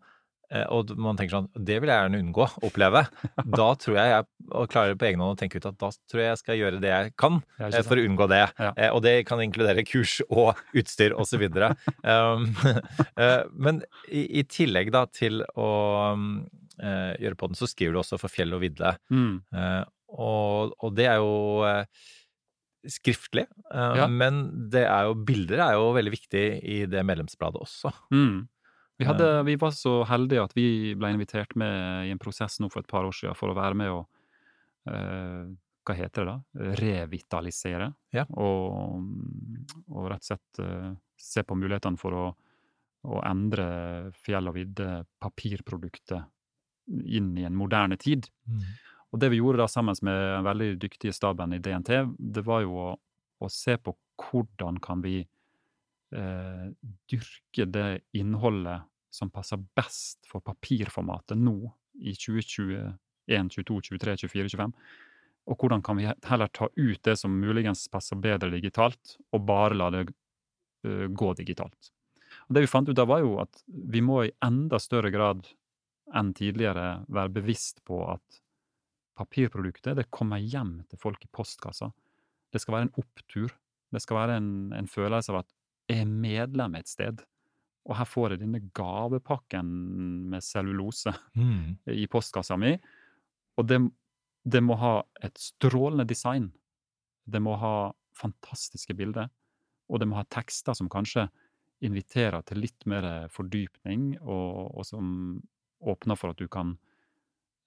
[0.50, 3.02] Eh, Og man tenker sånn Det vil jeg gjerne unngå å oppleve.
[3.58, 6.30] Da tror jeg jeg klarer på egen hånd å tenke ut at da tror jeg
[6.30, 8.42] jeg skal gjøre det jeg kan eh, for å unngå det.
[8.58, 8.70] Ja.
[8.76, 11.44] Eh, Og det kan inkludere kurs og utstyr osv.
[12.12, 12.48] um,
[13.68, 15.68] men i, i tillegg da til å
[16.80, 18.94] eh, gjøre på den, så skriver du også for fjell og vidde.
[19.12, 19.42] Mm.
[19.52, 19.82] Uh,
[20.16, 21.82] og, og det er jo uh,
[22.88, 24.06] skriftlig, Ja.
[24.08, 27.92] men det er jo, bilder er jo veldig viktig i det medlemsbladet også.
[28.14, 28.46] Mm.
[28.98, 32.66] Vi, hadde, vi var så heldige at vi ble invitert med i en prosess nå
[32.72, 34.02] for et par år siden for å være med og
[34.90, 35.46] uh,
[35.86, 37.92] hva heter det da, revitalisere.
[38.16, 38.26] Ja.
[38.34, 39.06] Og,
[39.94, 42.26] og rett og slett uh, se på mulighetene for å,
[43.06, 43.68] å endre
[44.18, 44.90] fjell og vidde
[45.22, 46.26] papirproduktet,
[46.88, 48.26] inn i en moderne tid.
[48.48, 48.66] Mm.
[49.12, 52.64] Og det vi gjorde da sammen med den veldig dyktige staben i DNT, det var
[52.64, 52.92] jo å,
[53.44, 55.20] å se på hvordan kan vi
[56.14, 56.68] eh,
[57.10, 61.58] dyrke det innholdet som passer best for papirformatet nå
[61.98, 62.96] i 2021,
[63.28, 64.74] 22, 23, 24, 25.
[65.48, 69.78] Og hvordan kan vi heller ta ut det som muligens passer bedre digitalt, og bare
[69.78, 71.90] la det uh, gå digitalt.
[72.48, 75.48] Og Det vi fant ut av, var jo at vi må i enda større grad
[76.16, 78.42] enn tidligere være bevisst på at
[79.18, 81.90] papirproduktet det kommer hjem til folk i postkassa.
[82.52, 83.52] Det skal være en opptur.
[83.92, 85.57] Det skal være en, en følelse av at
[85.88, 87.22] jeg er medlem et sted.
[87.88, 89.68] Og her får jeg denne gavepakken
[90.32, 91.78] med cellulose Mm.
[92.02, 92.74] i postkassa mi.
[93.58, 93.80] Og det,
[94.44, 96.52] det må ha et strålende design.
[97.24, 99.30] Det må ha fantastiske bilder.
[99.88, 101.28] Og det må ha tekster som kanskje
[101.80, 105.10] inviterer til litt mer fordypning, og, og som
[105.78, 106.74] åpner for at du kan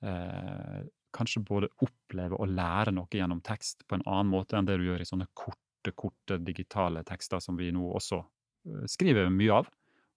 [0.03, 0.81] eh,
[1.15, 4.87] kanskje både oppleve og lære noe gjennom tekst på en annen måte enn det du
[4.89, 5.63] gjør i sånne korte,
[5.97, 9.67] korte digitale tekster som vi nå også eh, skriver mye av,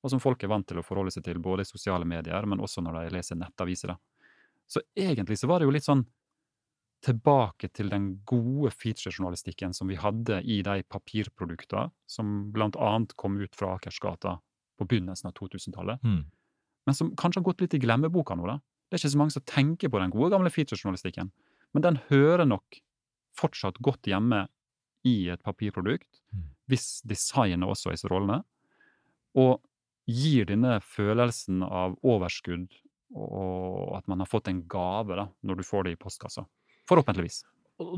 [0.04, 2.60] og som folk er vant til å forholde seg til både i sosiale medier, men
[2.60, 3.88] også når de leser nettaviser.
[3.88, 3.96] da.
[4.68, 6.04] Så egentlig så var det jo litt sånn
[7.04, 13.36] tilbake til den gode featurejournalistikken som vi hadde i de papirproduktene som blant annet kom
[13.40, 14.38] ut fra Akersgata
[14.80, 16.24] på begynnelsen av 2000-tallet, Mm.
[16.86, 18.46] men som kanskje har gått litt i glemmeboka nå.
[18.46, 18.58] da.
[18.90, 21.30] Det er ikke så mange som tenker på den gode, gamle featurejournalistikken,
[21.72, 22.80] men den hører nok
[23.36, 24.48] fortsatt godt hjemme
[25.04, 26.44] i et papirprodukt, Mm.
[26.68, 28.42] hvis designet også er strålende,
[29.36, 29.60] og
[30.08, 32.68] gir denne følelsen av overskudd
[33.14, 36.44] og at man har fått en gave da, når du får det i postkassa.
[36.88, 37.44] Forhåpentligvis.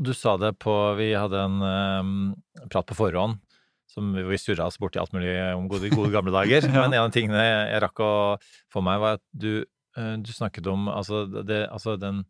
[0.01, 2.35] Du sa det på Vi hadde en um,
[2.69, 3.39] prat på forhånd
[3.87, 6.61] som vi- surra oss bort i alt mulig om gode, gode gamle dager.
[6.67, 6.81] Ja.
[6.83, 8.37] Men en av tingene jeg, rakk å
[8.73, 9.65] få meg, var at du,
[9.97, 12.25] eh, du snakket om altså, det, altså den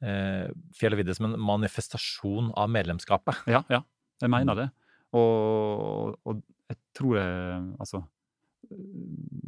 [0.00, 3.42] Fjell og vidde som en manifestasjon av medlemskapet.
[3.50, 3.82] Ja, ja.
[4.20, 4.68] Jeg mener det.
[5.16, 8.04] Og, og jeg tror jeg altså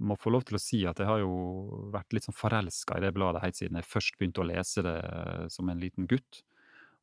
[0.02, 1.34] må få lov til å si at jeg har jo
[1.94, 4.96] vært litt sånn forelska i det bladet helt siden jeg først begynte å lese det
[5.54, 6.40] som en liten gutt.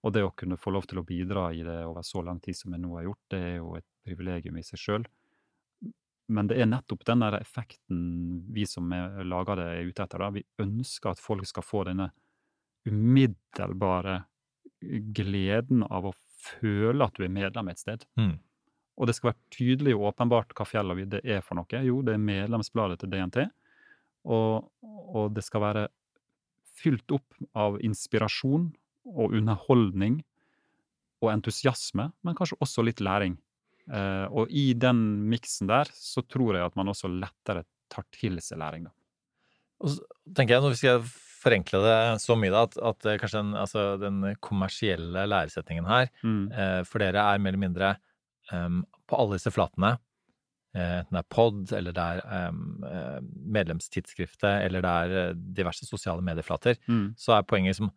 [0.04, 2.56] Og det å kunne få lov til å bidra i det over så lang tid
[2.56, 5.08] som jeg nå har gjort, det er jo et privilegium i seg sjøl.
[6.30, 8.02] Men det er nettopp den der effekten
[8.54, 10.20] vi som er- lager det, er ute etter.
[10.20, 10.30] da.
[10.30, 12.12] Vi ønsker at folk skal få denne
[12.88, 14.22] umiddelbare
[15.16, 18.06] gleden av å føle at du er medlem et sted.
[18.20, 18.38] Mm.
[19.00, 21.84] Og det skal være tydelig og åpenbart hva Fjell og vidde er for noe.
[21.86, 23.46] Jo, det er medlemsbladet til DNT.
[24.30, 25.86] Og, og det skal være
[26.80, 28.70] fylt opp av inspirasjon
[29.10, 30.20] og underholdning
[31.20, 33.36] og entusiasme, men kanskje også litt læring.
[33.90, 38.38] Eh, og i den miksen der så tror jeg at man også lettere tar til
[38.44, 38.86] seg læring.
[38.88, 38.94] Da.
[39.84, 41.02] Og så tenker jeg, nå vi skal
[41.40, 46.10] forenkle det så mye, da, at, at eh, kanskje den, altså, den kommersielle læresetningen her
[46.24, 46.52] Mm.
[46.52, 47.96] eh, for dere er mer eller mindre
[48.52, 49.94] um, på alle disse flatene,
[50.76, 53.22] eh, enten det er pod, eller det er eh,
[53.58, 57.14] medlemstidsskriftet, eller det er eh, diverse sosiale medieflater, Mm.
[57.18, 57.92] så er poenget liksom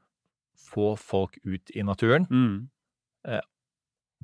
[0.72, 2.68] få folk ut i naturen, Mm.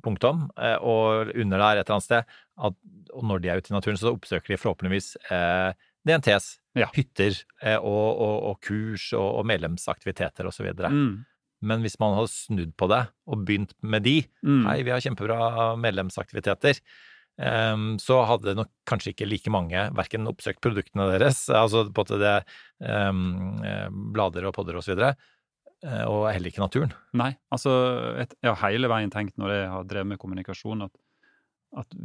[0.03, 2.23] punktum, eh, og under der et eller annet sted,
[2.63, 2.73] at,
[3.21, 5.73] når de er ute i naturen, så oppsøker de forhåpentligvis eh,
[6.09, 6.89] DNTs Ja.
[6.95, 10.69] hytter eh, og, og, og kurs og, og medlemsaktiviteter osv.
[10.89, 11.25] Mm.
[11.69, 14.61] Men hvis man hadde snudd på det og begynt med de, Mm.
[14.69, 16.77] Hei, vi har kjempebra medlemsaktiviteter.
[17.39, 22.37] um, så hadde nok kanskje ikke like mange verken oppsøkt produktene deres, altså på det
[22.83, 25.13] eh, blader og podder og så videre,
[25.83, 26.93] eh, og heller ikke naturen.
[27.13, 27.73] Nei, altså
[28.23, 30.95] et, jeg har hele veien tenkt når jeg har drevet med kommunikasjon, at,
[31.83, 31.95] at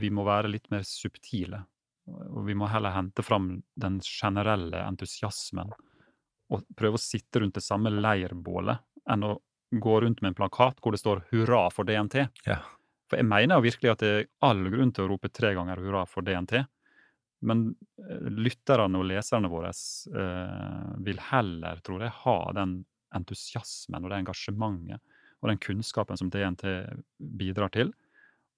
[0.00, 1.64] vi må være litt mer subtile.
[2.10, 5.70] Og vi må heller hente fram den generelle entusiasmen
[6.52, 9.36] og prøve å sitte rundt det samme leirbålet enn å
[9.72, 12.26] gå rundt med en plakat hvor det står 'Hurra for DNT'.
[12.44, 12.58] Ja.
[13.08, 15.80] For jeg mener jo virkelig at det er all grunn til å rope tre ganger
[15.80, 16.66] 'hurra for DNT'.
[17.42, 22.84] Men eh, lytterne og leserne våre eh, vil heller, tror jeg, ha den
[23.16, 25.00] entusiasmen og det engasjementet
[25.42, 26.64] og den kunnskapen som DNT
[27.18, 27.90] bidrar til.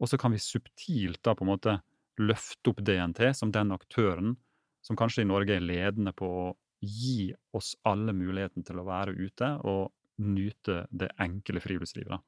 [0.02, 1.78] Og så kan vi subtilt da på en måte
[2.20, 4.36] løfte opp DNT som den aktøren
[4.84, 6.46] som kanskje i Norge er ledende på å
[6.84, 12.20] gi oss alle muligheten til å være ute og nyte det enkle friluftslivet.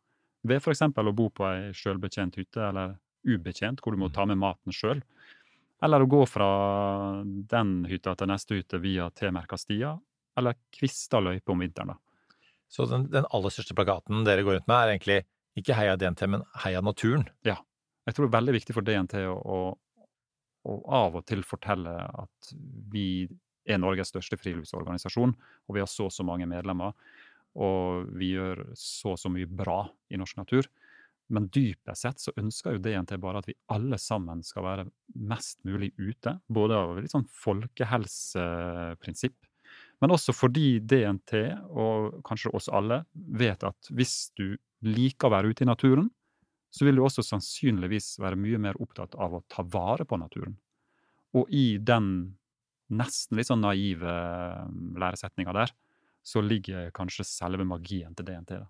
[0.47, 0.83] Ved f.eks.
[0.83, 2.97] å bo på ei sjølbetjent hytte, eller
[3.27, 5.03] ubetjent, hvor du må ta med maten sjøl.
[5.85, 6.49] Eller å gå fra
[7.25, 9.99] den hytta til neste hytte via T-merka stier,
[10.39, 11.95] eller kvista løype om vinteren.
[11.95, 12.33] da.
[12.69, 15.19] Så den, den aller største plakaten dere går rundt med, er egentlig
[15.57, 17.27] ikke Heia DNT, men Heia naturen.
[18.07, 19.59] Jeg tror det er veldig viktig for DNT å, å,
[20.71, 22.53] å av og til fortelle at
[22.93, 23.27] vi
[23.67, 25.33] er Norges største friluftsorganisasjon,
[25.67, 26.93] og vi har så og så mange medlemmer.
[27.57, 29.81] Og vi gjør så og så mye bra
[30.13, 30.65] i norsk natur.
[31.33, 34.85] Men dypest sett så ønsker jo DNT bare at vi alle sammen skal være
[35.19, 36.39] mest mulig ute.
[36.47, 39.39] Både av litt sånn folkehelseprinsipp,
[40.03, 41.33] men også fordi DNT,
[41.73, 46.11] og kanskje oss alle, vet at hvis du liker å være ute i naturen,
[46.71, 50.57] så vil du også sannsynligvis være mye mer opptatt av å ta vare på naturen.
[51.37, 52.09] Og i den
[52.93, 54.17] nesten litt sånn naive
[55.01, 55.73] læresetninga der,
[56.27, 58.59] så ligger kanskje selve magien til DNT.
[58.59, 58.67] da.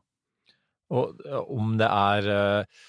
[0.97, 2.81] Og eh, om det er eh,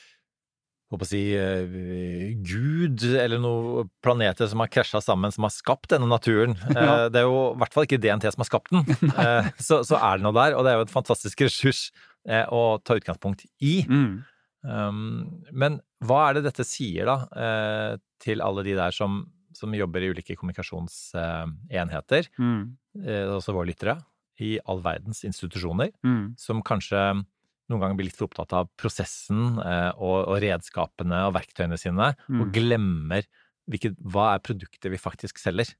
[0.92, 5.92] håper å si eh, Gud eller noen planeter som har krasja sammen, som har skapt
[5.96, 6.56] denne naturen.
[6.78, 7.08] Ja.
[7.12, 8.86] Det er jo i hvert fall ikke DNT som har skapt den.
[9.24, 11.88] Eh, Så, så er det noe der, og det er jo en fantastisk ressurs
[12.28, 13.82] eh, å ta utgangspunkt i.
[13.88, 14.22] Mm.
[14.64, 19.72] Um, men hva er det dette sier, da, eh, til alle de der som, som
[19.74, 22.78] jobber i ulike kommunikasjonsenheter, Mm.
[23.06, 23.98] eh, også våre lyttere,
[24.40, 26.36] i all verdens institusjoner, Mm.
[26.38, 27.26] som kanskje
[27.70, 32.16] noen ganger blir litt for opptatt av prosessen eh, og, og redskapene og verktøyene sine,
[32.30, 32.52] og Mm.
[32.54, 33.24] glemmer
[33.70, 35.74] hvilket, hva er produktet vi faktisk selger.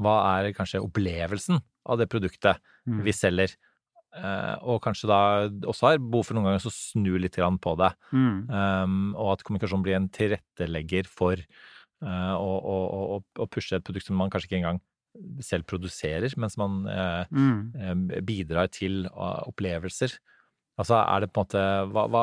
[0.00, 3.02] Hva er kanskje opplevelsen av det produktet Mm.
[3.04, 3.56] vi selger?
[4.14, 5.20] Eh, og kanskje da
[5.66, 7.90] også har behov for noen ganger å snu litt grann på det.
[8.14, 8.36] Mm.
[8.46, 14.20] Um, og at kommunikasjon blir en tilrettelegger for uh, å, å, pushe et produkt som
[14.20, 14.82] man kanskje ikke engang
[15.42, 17.58] selv produserer, mens man uh, Mm.
[17.78, 20.14] eh, bidrar til opplevelser.
[20.78, 21.60] Altså er det på en måte
[21.94, 22.22] Hva, hva,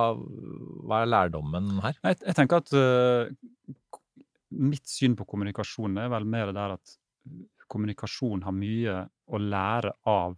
[0.84, 1.95] hva er lærdommen her?
[2.04, 3.77] Jeg, jeg tenker at uh,
[4.51, 6.95] mitt syn på kommunikasjon er vel mer det der at
[7.71, 8.97] kommunikasjon har mye
[9.32, 10.36] å lære av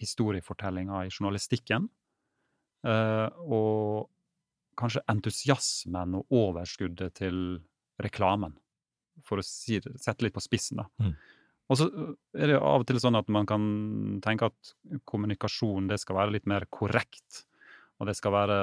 [0.00, 1.88] historiefortellinga i journalistikken.
[2.84, 4.08] eh, og
[4.78, 7.60] kanskje entusiasmen og overskuddet til
[8.02, 8.56] reklamen,
[9.22, 10.80] for å si sette litt på spissen.
[10.82, 10.88] da.
[10.98, 11.14] Mm.
[11.70, 11.86] Og så
[12.36, 13.64] er det av og til sånn at man kan
[14.24, 14.72] tenke at
[15.08, 17.44] kommunikasjon det skal være litt mer korrekt.
[18.00, 18.58] Og det skal være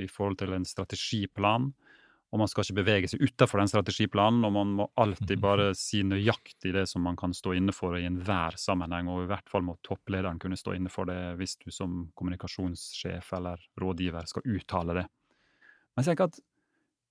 [0.00, 1.72] i forhold til en strategiplan.
[2.32, 6.00] Og man skal ikke bevege seg utenfor den strategiplanen, og man må alltid bare si
[6.06, 9.64] nøyaktig det som man kan stå inne for i enhver sammenheng, og i hvert fall
[9.66, 14.96] må topplederen kunne stå inne for det hvis du som kommunikasjonssjef eller rådgiver skal uttale
[15.02, 15.04] det.
[15.92, 16.40] Men jeg tenker at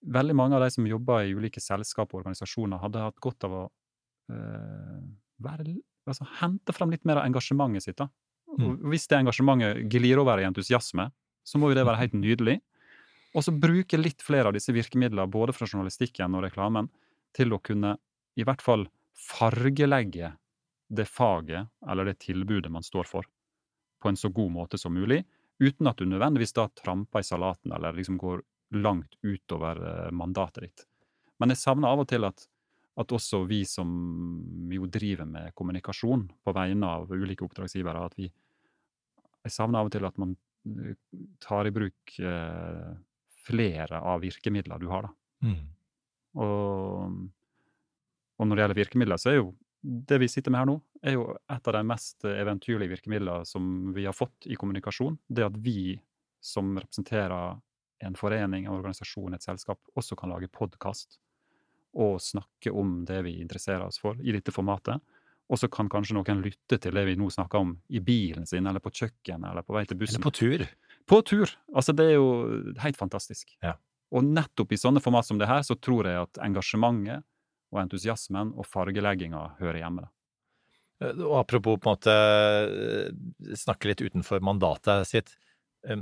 [0.01, 3.53] veldig mange av de som jobber i ulike selskap og organisasjoner, hadde hatt godt av
[3.53, 3.63] å
[4.33, 4.99] øh,
[5.45, 5.77] være,
[6.09, 8.01] altså, hente frem litt mer av engasjementet sitt.
[8.01, 8.09] da.
[8.51, 11.07] Og hvis det engasjementet glir over i entusiasme,
[11.45, 12.57] så må jo det være helt nydelig.
[13.35, 16.89] Og så bruke litt flere av disse virkemidlene, både fra journalistikken og reklamen,
[17.35, 17.95] til å kunne
[18.35, 20.33] i hvert fall fargelegge
[20.91, 23.27] det faget eller det tilbudet man står for,
[24.01, 25.21] på en så god måte som mulig,
[25.61, 28.41] uten at du nødvendigvis da tramper i salaten eller liksom går
[28.81, 30.85] langt utover eh, mandatet ditt.
[31.39, 32.43] Men jeg savner av og til at,
[32.99, 33.91] at også vi som
[34.71, 38.31] jo driver med kommunikasjon på vegne av ulike oppdragsgivere, at vi
[39.41, 40.35] Jeg savner av og til at man
[40.67, 40.97] eh,
[41.41, 42.91] tar i bruk eh,
[43.51, 45.47] flere av virkemidlene du har, da.
[45.47, 45.61] Mm.
[46.41, 47.17] Og,
[48.39, 51.17] og når det gjelder virkemidler, så er jo det vi sitter med her nå, er
[51.17, 55.17] jo et av de mest eventyrlige virkemidlene som vi har fått i kommunikasjon.
[55.27, 55.95] Det at vi
[56.41, 57.57] som representerer
[58.01, 61.19] en forening, en organisasjon, et selskap, også kan lage podkast
[62.01, 65.01] og snakke om det vi interesserer oss for i dette formatet.
[65.51, 68.67] Og så kan kanskje noen lytte til det vi nå snakker om i bilen sin,
[68.67, 70.21] eller på kjøkkenet, eller på vei til bussen.
[70.21, 70.63] Eller på tur.
[71.07, 71.49] På tur!
[71.75, 73.55] Altså, det er jo helt fantastisk.
[73.63, 73.75] Ja.
[74.11, 77.23] Og nettopp i sånne format som det her, så tror jeg at engasjementet
[77.71, 80.01] og entusiasmen og fargelegginga hører hjemme.
[80.07, 80.09] da.
[81.07, 85.35] Eh, Og apropos på en måte eh, snakke litt utenfor mandatet sitt.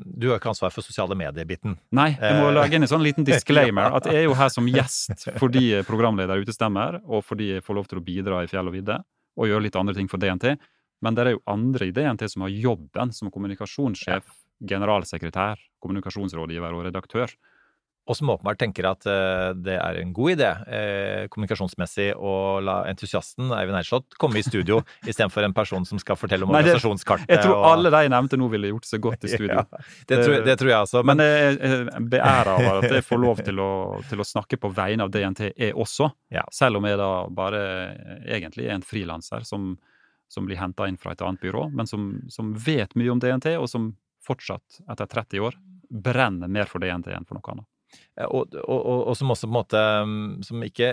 [0.03, 1.77] Du har ikke ansvar for sosiale medier-biten.
[1.95, 2.55] Nei, jeg må Eh.
[2.57, 3.93] lage inn en sånn liten disclaimer.
[3.95, 7.75] At jeg er jo her som gjest fordi er programleder utestemmer, og fordi jeg får
[7.77, 8.97] lov til å bidra i fjell og vidde,
[9.37, 10.57] og gjøre litt andre ting for DNT.
[11.01, 14.25] Men det er jo andre i DNT som har jobben som kommunikasjonssjef,
[14.67, 17.31] generalsekretær, kommunikasjonsrådgiver og redaktør.
[18.09, 22.31] Og som åpenbart tenker at eh, det er en god idé eh, kommunikasjonsmessig å
[22.65, 24.79] la entusiasten Eivind Eidslott komme i studio
[25.11, 27.29] istedenfor en person som skal fortelle om Nei, det- organisasjonskartet.
[27.29, 29.59] Jeg tror og- alle de nevnte nå ville gjort seg godt i studio.
[29.61, 31.03] Ja, det, tror, det tror jeg også.
[31.05, 33.69] Men Men, jeg er beæra over at jeg får lov til å,
[34.09, 36.09] til å snakke på vegne av DNT, jeg også.
[36.33, 36.47] Ja.
[36.51, 37.61] Selv om jeg da bare
[38.25, 39.75] egentlig er en frilanser som,
[40.33, 43.53] som blir henta inn fra et annet byrå, men som, som vet mye om DNT,
[43.61, 43.91] og som
[44.29, 45.59] fortsatt, etter 30 år,
[45.89, 47.65] brenner mer for det enn for noe annet.
[48.29, 50.89] og, og, og, og som også på en måte mm, Som ikke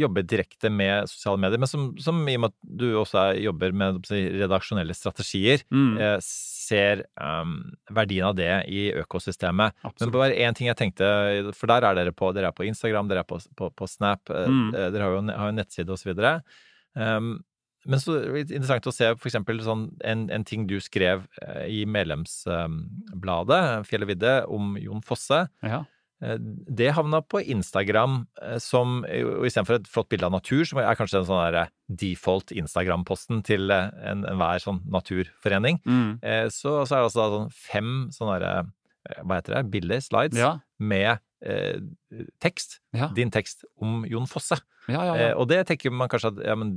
[0.00, 3.38] jobber direkte med sosiale medier, men som, som i og med at du også er,
[3.44, 5.92] jobber med redaksjonelle strategier, Mm.
[6.02, 6.16] eh,
[6.70, 7.54] ser um,
[7.90, 9.74] verdien av det i økosystemet.
[9.82, 10.12] Men Absolutt.
[10.14, 11.06] bare én ting jeg tenkte,
[11.58, 14.30] for der er dere på, dere er på Instagram, dere er på, på, på Snap,
[14.30, 14.74] eh, Mm.
[14.74, 16.12] eh, dere har jo har jo nettside osv.
[16.94, 17.32] Um,
[17.86, 21.26] men så er det interessant å se for eksempel sånn en, en ting du skrev
[21.42, 25.46] eh, i medlemsbladet, Fjell og vidde, om Jon Fosse.
[25.64, 25.82] Ja.
[26.22, 26.36] Eh,
[26.68, 30.94] Det havna på Instagram eh, som og Istedenfor et flott bilde av natur, som er
[30.98, 36.18] kanskje den sånn default Instagram-posten til enhver en- sånn naturforening, Mm.
[36.22, 38.64] eh, så, så er det altså sånn fem sånne der,
[39.08, 40.58] eh, hva heter det, bilder, slides, Ja.
[40.78, 41.80] med eh,
[42.42, 42.78] tekst.
[42.96, 43.10] Ja.
[43.16, 44.60] Din tekst om Jon Fosse.
[44.88, 46.74] Ja, ja, Eh, og det tenker man kanskje at ja, men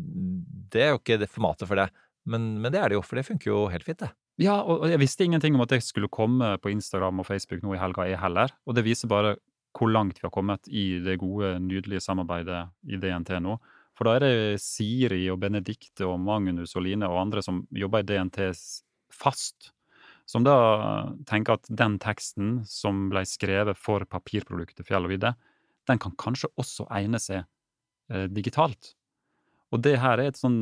[0.74, 1.89] det er jo ikke det formatet for det.
[2.26, 4.11] Men, men det er det jo, for det funker jo helt fint, det.
[4.39, 7.76] ja, og jeg visste ingenting om at jeg skulle komme på Instagram og Facebook nå
[7.76, 8.53] i helga, jeg heller.
[8.66, 9.36] Og det viser bare
[9.74, 13.57] hvor langt vi har kommet i det gode, nydelige samarbeidet i DNT nå.
[13.97, 18.01] For da er det Siri og Benedikte og Magnus og Line og andre som jobber
[18.01, 18.39] i DNT
[19.14, 19.72] fast,
[20.30, 20.55] som da
[21.28, 25.34] tenker at den teksten som ble skrevet for papirproduktet Fjell og vidde,
[25.89, 28.93] den kan kanskje også egne seg eh, digitalt.
[29.74, 30.61] Og det her er et sånn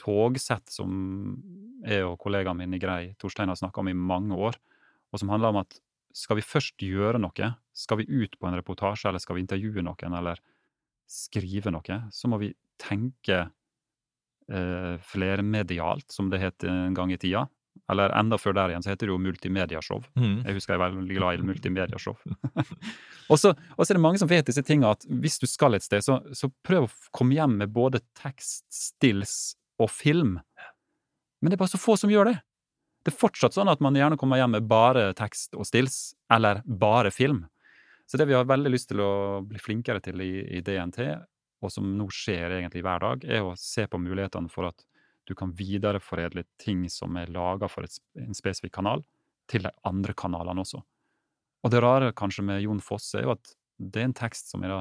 [0.00, 0.90] togsett som
[1.86, 4.56] jeg og kollegaen min i Grei, Torstein, har snakka om i mange år,
[5.12, 5.80] og som handler om at
[6.16, 9.84] skal vi først gjøre noe, skal vi ut på en reportasje, eller skal vi intervjue
[9.84, 10.40] noen, eller
[11.10, 13.42] skrive noe, så må vi tenke
[14.48, 17.44] eh, flermedialt, som det het en gang i tida.
[17.92, 20.02] Eller enda før der igjen, så heter det jo multimediashow.
[20.18, 20.40] Mm.
[20.46, 22.16] Jeg husker jeg er veldig glad i multimediashow.
[23.30, 25.78] og, så, og så er det mange som vet disse tingene, at hvis du skal
[25.78, 30.38] et sted, så, så prøv å komme hjem med både tekst, stills og film.
[31.40, 32.38] Men det er bare så få som gjør det.
[33.06, 36.64] Det er fortsatt sånn at man gjerne kommer hjem med bare tekst og stills, eller
[36.66, 37.44] bare film.
[38.06, 41.00] Så det vi har veldig lyst til å bli flinkere til i, i DNT,
[41.62, 44.84] og som nå skjer egentlig hver dag, er å se på mulighetene for at
[45.26, 49.04] du kan videreforedle ting som er laga for et, en spesifikk kanal,
[49.50, 50.80] til de andre kanalene også.
[51.66, 54.64] Og det rare kanskje med Jon Fosse er jo at det er en tekst som
[54.64, 54.74] er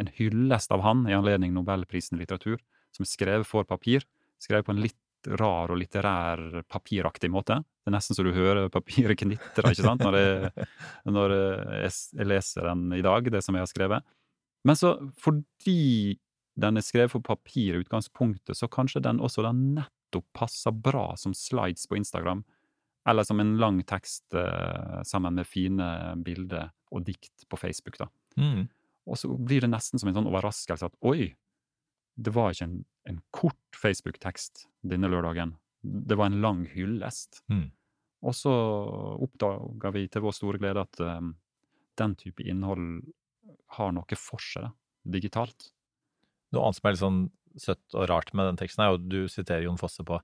[0.00, 2.60] en hyllest av han i anledning Nobelprisen i litteratur,
[2.94, 4.04] som er skrevet for papir,
[4.42, 4.98] skrevet på en litt
[5.38, 7.60] rar og litterær papiraktig måte.
[7.62, 10.66] Det er nesten så du hører papiret knitre, ikke sant, når jeg,
[11.06, 14.12] når jeg jeg leser den i dag, det som jeg har skrevet.
[14.66, 16.18] Men så, fordi
[16.54, 21.12] den er skrevet for papir i utgangspunktet, så kanskje den også da nettopp passer bra
[21.16, 22.44] som slides på Instagram,
[23.08, 25.88] eller som en lang tekst eh, sammen med fine
[26.22, 28.08] bilder og dikt på Facebook, da.
[28.36, 28.68] Mm.
[29.10, 31.32] Og så blir det nesten som en sånn overraskelse at oi,
[32.14, 35.56] det var ikke en, en kort Facebook-tekst denne lørdagen.
[35.82, 37.40] Det var en lang hyllest.
[37.50, 37.70] Mm.
[38.22, 38.52] Og så
[39.24, 41.32] oppdaga vi til vår store glede at um,
[41.98, 43.00] den type innhold
[43.78, 44.68] har noe for seg,
[45.02, 45.72] digitalt.
[46.52, 47.22] Noe annet som er litt sånn
[47.60, 50.16] søtt og rart med den teksten, er jo du siterer Jon Fosse på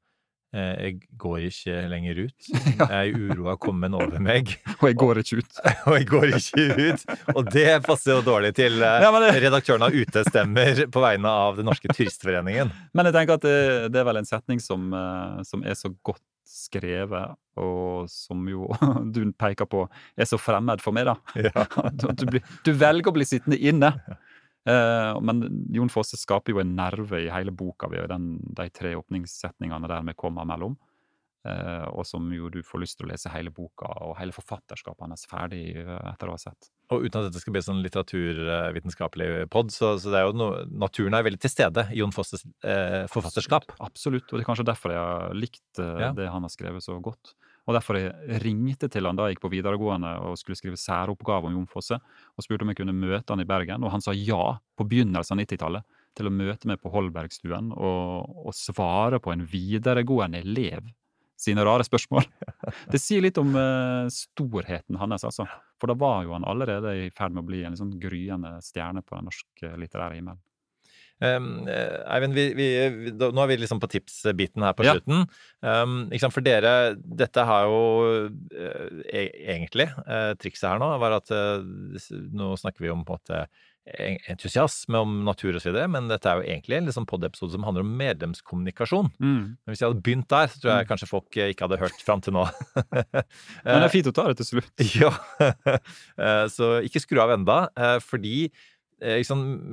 [0.57, 2.49] eh, Jeg går ikke lenger ut.
[2.81, 5.61] Jeg er uroa kommet over meg, Og jeg går ikke ut.
[5.89, 7.05] og jeg går ikke ut.
[7.35, 9.11] Og det passer jo dårlig til eh,
[9.43, 12.73] redaktøren av Utestemmer på vegne av Den norske turistforeningen.
[12.93, 13.61] men jeg tenker at det,
[13.93, 18.71] det er vel en setning som, eh, som er så godt skrevet, og som jo
[19.13, 19.85] du peker på
[20.17, 21.19] er så fremmed for meg, da.
[21.37, 21.67] Ja.
[21.93, 23.93] Du, du, blir, du velger å bli sittende inne.
[24.69, 28.93] Eh, men Jon Fosse skaper jo en nerve i hele boka ved den, de tre
[28.99, 30.77] åpningssetningene der vi kommer mellom.
[31.47, 35.07] Eh, og som jo du får lyst til å lese hele boka og hele forfatterskapet
[35.07, 36.69] hans ferdig eh, etter å ha sett.
[36.93, 40.65] Og uten at dette skal bli sånn litteraturvitenskapelig pod, så, så det er jo noe,
[40.83, 43.71] naturen er veldig til stede i Jon Fosses eh, forfatterskap.
[43.85, 46.11] Absolutt, og det er kanskje derfor jeg har likt eh, Ja.
[46.17, 47.35] det han har skrevet så godt.
[47.69, 51.51] Og derfor jeg ringte til han da jeg gikk på videregående og skulle skrive særoppgave
[51.51, 54.15] om Jon Fosse, og spurte om jeg kunne møte han i Bergen, og han sa
[54.17, 59.35] ja på begynnelsen av 90-tallet til å møte meg på Holbergstuen og, og svare på
[59.35, 60.89] en videregående elev
[61.39, 62.25] sine rare spørsmål.
[62.93, 65.47] Det sier litt om uh, storheten hans, altså.
[65.79, 69.05] For da var jo han allerede i ferd med å bli en sånn gryende stjerne
[69.05, 70.41] på den norske litterære himmelen.
[71.21, 72.67] Um, Eivind, vi, vi,
[73.19, 74.95] da, nå er vi liksom på tipsbiten her på Ja.
[74.95, 75.25] slutten.
[75.63, 75.97] Um?
[76.31, 77.81] For dere, dette har jo
[78.55, 81.59] uh, e- egentlig uh, Trikset her nå var at uh,
[82.39, 83.49] nå snakker vi om på en måte
[84.29, 87.65] entusiasme om natur og så videre, men dette er jo egentlig en liksom pod-episode som
[87.65, 89.09] handler om medlemskommunikasjon.
[89.19, 92.21] Men hvis jeg hadde begynt der, så tror jeg kanskje folk ikke hadde hørt fram
[92.21, 92.43] til nå.
[92.93, 94.85] Men det er fint å ta det til slutt.
[95.01, 95.09] Ja,
[96.53, 97.63] så ikke skru av enda,
[98.05, 98.51] fordi
[99.01, 99.21] eh,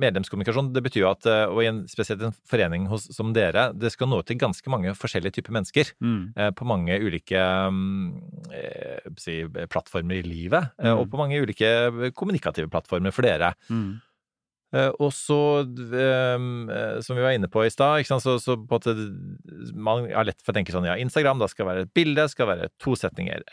[0.02, 3.68] medlemskommunikasjon det betyr jo at, eh, og i en, spesielt en forening hos, som dere,
[3.76, 5.92] det skal nå ut til ganske mange forskjellige typer mennesker.
[6.02, 6.32] Mm.
[6.36, 10.98] eh, På mange ulike eh, si, plattformer i livet, Mm.
[10.98, 13.54] og på mange ulike kommunikative plattformer for dere.
[13.70, 14.00] Mm.
[14.74, 15.62] Eh, og så,
[15.94, 18.94] eh, som vi var inne på i stad, så, så, på måte,
[19.74, 22.28] man har lett for å tenke sånn ja, Instagram, da skal det være et bilde,
[22.32, 23.44] skal være to setninger.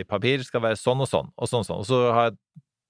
[0.00, 1.80] i papir skal være sånn og sånn, og sånn og sånn.
[1.82, 2.36] Og så har,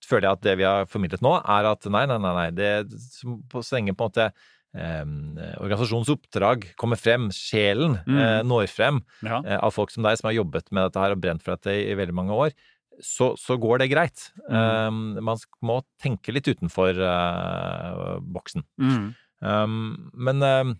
[0.09, 2.71] føler jeg at det vi har formidlet nå, er at nei, nei, nei, nei det,
[2.97, 4.27] så lenge på en måte
[4.79, 5.05] eh,
[5.61, 8.19] organisasjonens oppdrag kommer frem, sjelen Mm.
[8.23, 9.43] eh, når frem Ja.
[9.45, 11.77] eh, av folk som deg, som har jobbet med dette her og brent for dette
[11.77, 12.53] i, i veldig mange år,
[13.01, 14.25] så, så går det greit.
[14.51, 14.59] Mm.
[14.59, 18.65] Eh, man må tenke litt utenfor eh, boksen.
[18.83, 19.09] Mm.
[19.39, 20.73] Um, men um,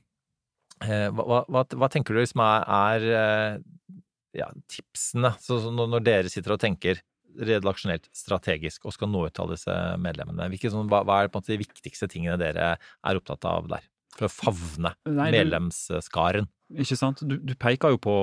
[0.83, 3.61] eh, hva, hva, hva tenker du liksom er, er eh,
[4.41, 6.99] ja, tipsene så, så når dere sitter og tenker
[7.39, 10.49] redaksjonelt, strategisk, og skal nå ut til alle disse medlemmene?
[10.53, 13.69] Hvilke, sånn, hva, hva er på en måte de viktigste tingene dere er opptatt av
[13.71, 13.87] der?
[14.19, 16.49] For å favne Nei, du- medlemsskaren.
[16.75, 17.23] Ikke sant?
[17.25, 18.17] Du, du peker jo på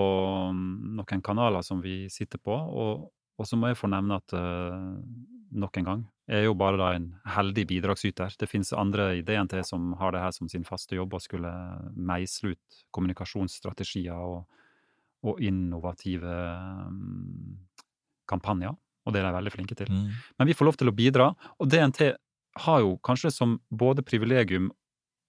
[0.53, 3.07] mm, noen kanaler som vi sitter på, og,
[3.39, 4.91] og så må jeg få nevne at uh,
[5.55, 8.33] nok en gang jeg er jo bare da en heldig bidragsyter.
[8.39, 11.51] Det finnes andre i DNT som har det her som sin faste jobb, og skulle
[11.93, 14.47] meisle ut kommunikasjonsstrategier og,
[15.21, 16.25] og innovative
[16.89, 17.59] um,
[18.25, 18.73] kampanjer.
[19.05, 19.89] Og det er de veldig flinke til.
[19.91, 20.09] Mm.
[20.39, 21.29] Men vi får lov til å bidra,
[21.61, 22.15] og DNT
[22.65, 24.71] har jo kanskje som både privilegium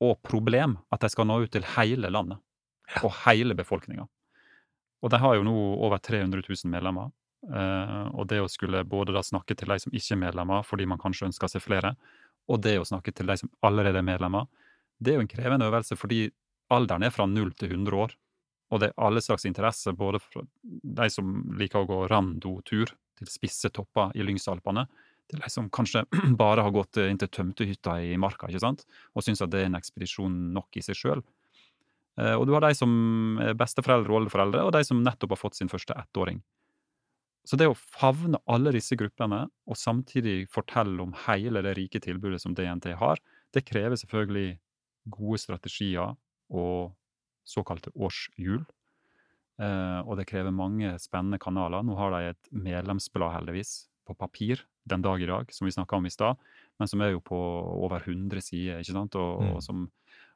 [0.05, 2.41] og problem at de skal nå ut til hele landet.
[3.03, 4.07] Og hele befolkninga.
[5.03, 5.55] Og de har jo nå
[5.87, 7.11] over 300 000 medlemmer.
[7.47, 10.87] eh, og det å skulle både da snakke til de som ikke er medlemmer, fordi
[10.87, 11.95] man kanskje ønsker seg flere,
[12.49, 14.47] og det å snakke til de som allerede er medlemmer,
[14.99, 16.31] det er jo en krevende øvelse, fordi
[16.73, 18.15] alderen er fra 0 til 100 år.
[18.73, 23.31] Og det er alle slags interesser, både fra de som liker å gå rando-tur til
[23.31, 24.87] spisse topper i Lyngsalpene,
[25.31, 26.05] til de som kanskje
[26.43, 29.71] bare har gått inn til tømtehytta i marka, ikke sant, og syns at det er
[29.71, 31.25] en ekspedisjon nok i seg sjøl.
[32.17, 32.93] Og du har de som
[33.45, 36.39] er besteforeldre og oldeforeldre, og de som nettopp har fått sin første ettåring.
[37.47, 42.41] Så det å favne alle disse gruppene, og samtidig fortelle om hele det rike tilbudet
[42.43, 43.21] som DNT har,
[43.55, 44.57] det krever selvfølgelig
[45.15, 46.17] gode strategier
[46.51, 46.97] og
[47.47, 48.65] såkalte årshjul.
[49.63, 51.85] Eh, og det krever mange spennende kanaler.
[51.87, 55.97] Nå har de et medlemsblad, heldigvis, på papir den dag i dag, som vi snakka
[55.97, 56.37] om i stad,
[56.79, 59.55] men som er jo på over 100 sider, ikke sant, og, Mm.
[59.57, 59.91] og, som,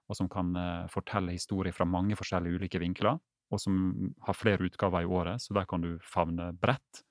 [0.08, 4.64] og som kan eh, fortelle historier fra mange forskjellige ulike vinkler, og som har flere
[4.66, 7.04] utgaver i året, så der kan du favne bredt.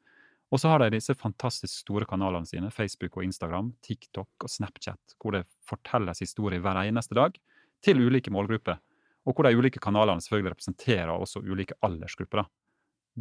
[0.52, 5.16] Og så har de disse fantastisk store kanalene sine, Facebook og Instagram, TikTok og Snapchat,
[5.22, 7.36] hvor det fortelles historier hver eneste dag
[7.86, 8.80] til ulike målgrupper.
[9.30, 12.42] Og hvor de ulike kanalene selvfølgelig representerer også ulike aldersgrupper.
[12.42, 12.50] da.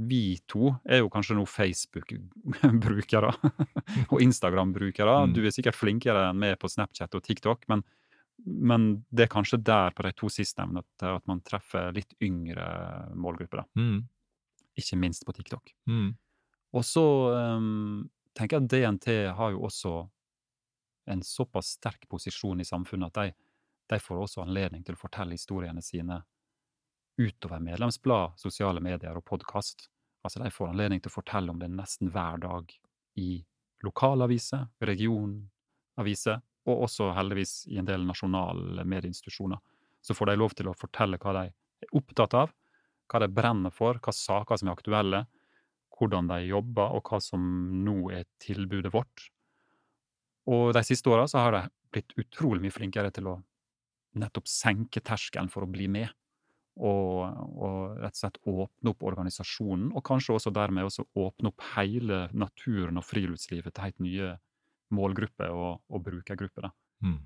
[0.08, 3.32] Vi to er jo kanskje nå Facebook-brukere
[4.12, 5.16] og Instagram-brukere.
[5.26, 5.34] Mm.
[5.36, 7.82] Du er sikkert flinkere enn meg på Snapchat og TikTok, men,
[8.46, 12.68] men det er kanskje der på de to sistnevnte at, man treffer litt yngre
[13.18, 13.66] målgrupper.
[13.76, 14.06] Mm.
[14.78, 15.74] Ikke minst på TikTok.
[15.90, 16.12] Mm.
[16.78, 17.04] Og så
[17.58, 18.06] um,
[18.36, 19.98] tenker jeg at DNT har jo også
[21.08, 23.47] en såpass sterk posisjon i samfunnet at de,
[23.88, 26.20] de får også anledning til å fortelle historiene sine
[27.18, 29.88] utover medlemsblad, sosiale medier og podkast.
[30.22, 32.74] Altså, de får anledning til å fortelle om det nesten hver dag
[33.18, 33.40] i
[33.84, 39.58] lokalaviser, regionaviser, og også heldigvis i en del nasjonale medieinstitusjoner.
[40.04, 42.52] Så får de lov til å fortelle hva de er opptatt av,
[43.08, 45.24] hva de brenner for, hva saker som er aktuelle,
[45.98, 47.42] hvordan de jobber, og hva som
[47.84, 49.30] nå er tilbudet vårt.
[50.48, 51.62] Og de siste åra har de
[51.92, 53.38] blitt utrolig mye flinkere til å
[54.18, 56.08] nettopp senke terskelen for å bli med.
[56.78, 57.24] Og,
[57.58, 62.20] og rett og slett åpne opp organisasjonen, og kanskje også dermed også åpne opp hele
[62.30, 64.28] naturen og friluftslivet til helt nye
[64.94, 66.70] målgrupper og, og brukergrupper.
[67.02, 67.18] Mm.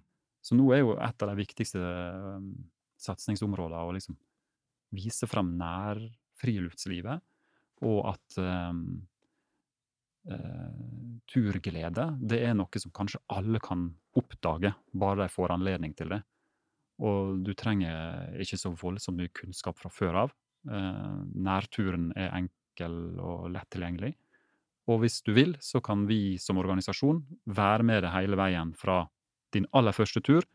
[0.42, 2.48] Så nå er jo et av de viktigste um,
[3.02, 4.16] satsingsområdene å liksom
[4.96, 7.22] vise frem nærfriluftslivet,
[7.86, 8.82] og at um,
[10.32, 16.16] uh, turglede det er noe som kanskje alle kan oppdage, bare de får anledning til
[16.16, 16.22] det.
[17.00, 20.34] Og du trenger ikke så voldsomt mye kunnskap fra før av.
[20.70, 24.12] Eh, nærturen er enkel og lett tilgjengelig.
[24.90, 29.04] Og hvis du vil, så kan vi som organisasjon være med deg hele veien fra
[29.54, 30.46] din aller første tur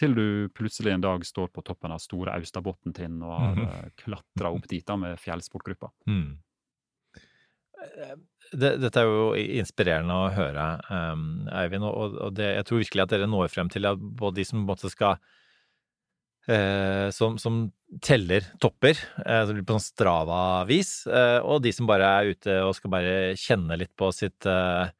[0.00, 0.26] til du
[0.56, 3.66] plutselig en dag står på toppen av store Austabotn-tind og har mm.
[3.66, 5.90] uh, klatra opp dit da med fjellsportgruppa.
[6.08, 6.38] Mm.
[8.60, 9.28] Dette er jo
[9.60, 11.26] inspirerende å høre, um,
[11.56, 14.46] Eivind, og, og det, jeg tror virkelig at dere når frem til at både de
[14.48, 15.20] som på en måte skal
[16.48, 17.64] eh, som, som
[18.04, 22.94] teller topper, eh, på sånn Strava-vis, eh, og de som bare er ute og skal
[22.94, 24.90] bare kjenne litt på sitt eh,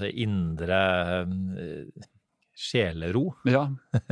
[0.00, 0.80] si, indre
[1.24, 2.10] eh,
[2.54, 3.32] sjelero.
[3.50, 3.64] Ja.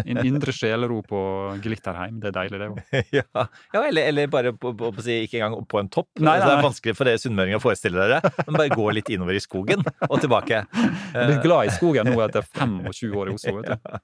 [0.05, 1.20] En indre sjelero på
[1.62, 2.18] Glitterheim.
[2.22, 2.80] Det er deilig, det òg.
[3.18, 6.09] ja, ja eller, eller bare på, på, på, ikke engang på en topp.
[6.18, 8.32] Nei, Altså, det er vanskelig for dere sunnmøringer å forestille dere.
[8.49, 10.64] Men bare gå litt innover i skogen og tilbake.
[11.14, 13.55] Jeg blir glad i skogen nå etter 25 år i Oslo.
[13.61, 13.86] vet du.
[13.86, 14.03] Ja.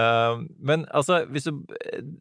[0.00, 1.52] Eh, men altså, hvis du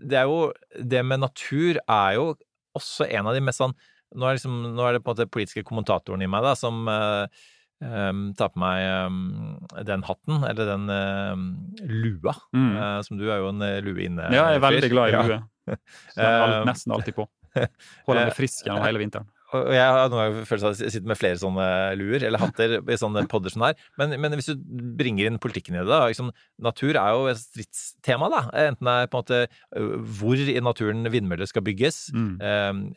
[0.04, 2.34] Det er jo Det med natur er jo
[2.78, 3.74] også en av de mest sånn
[4.14, 6.84] Nå er, liksom, nå er det på en måte politiske kommentatoren i meg da, som
[6.92, 7.46] eh,
[7.84, 12.36] eh, tar på meg eh, den hatten, eller den eh, lua.
[12.56, 12.72] Mm.
[12.78, 14.32] eh, som du er jo en eh, lue inne.
[14.34, 15.42] Ja, jeg er veldig glad i Ja.
[16.14, 17.28] Så jeg er Eh, nesten alltid på.
[18.08, 19.30] Holder meg frisk gjennom hele vinteren.
[19.54, 21.68] Og jeg har noen ganger følelsen av at jeg sitter med flere sånne
[22.00, 23.88] luer, eller hatter, i sånne podder som det her.
[24.02, 24.64] Men, men hvis du
[25.00, 26.32] bringer inn politikken i det, da liksom,
[26.64, 28.44] Natur er jo et stridstema, da.
[28.66, 29.42] Enten det er på en måte
[29.80, 32.06] øh, hvor i naturen vindmøller skal bygges.
[32.14, 32.36] Mm.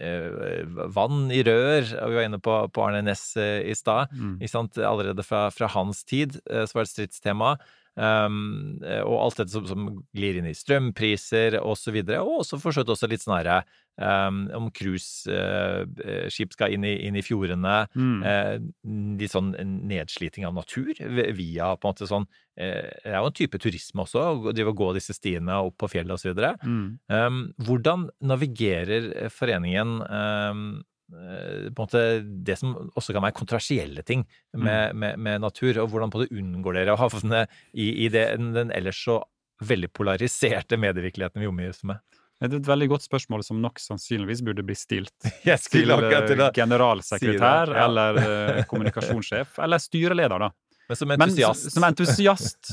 [0.00, 4.12] eh, vann i rør, og vi var inne på, på Arne Næss eh, i stad.
[4.16, 4.38] Mm.
[4.86, 7.56] Allerede fra, fra hans tid så var det et stridstema.
[7.96, 9.86] Um, eh, og alt dette som, som
[10.16, 13.62] glir inn i strømpriser og så og også for også litt sånn herre
[13.96, 17.86] um, om cruiseskip skal inn i, inn i fjordene.
[17.96, 18.18] Mm.
[18.20, 19.54] Uh, litt sånn
[19.88, 20.92] nedsliting av natur
[21.36, 24.76] via på en måte sånn uh, Det er jo en type turisme også, å og
[24.76, 26.52] gå disse stiene opp på fjellet videre.
[26.66, 26.86] Mm.
[27.08, 30.68] Um, hvordan navigerer eh, foreningen um,
[31.14, 34.26] eh, det som også kan være kontroversielle ting
[34.56, 39.02] med, med, med natur, og hvordan unngår dere å havne i, i det, den ellers
[39.04, 39.20] så
[39.64, 42.02] veldig polariserte medievirkeligheten vi omgis med?
[42.36, 46.50] Det er et veldig godt spørsmål som nok sannsynligvis burde bli stilt Jeg til eh,
[46.58, 47.86] generalsekretær ja.
[47.86, 50.52] eller eh, kommunikasjonssjef, eller styreleder, da.
[50.86, 52.68] Men som entusiast Men, som entusiast,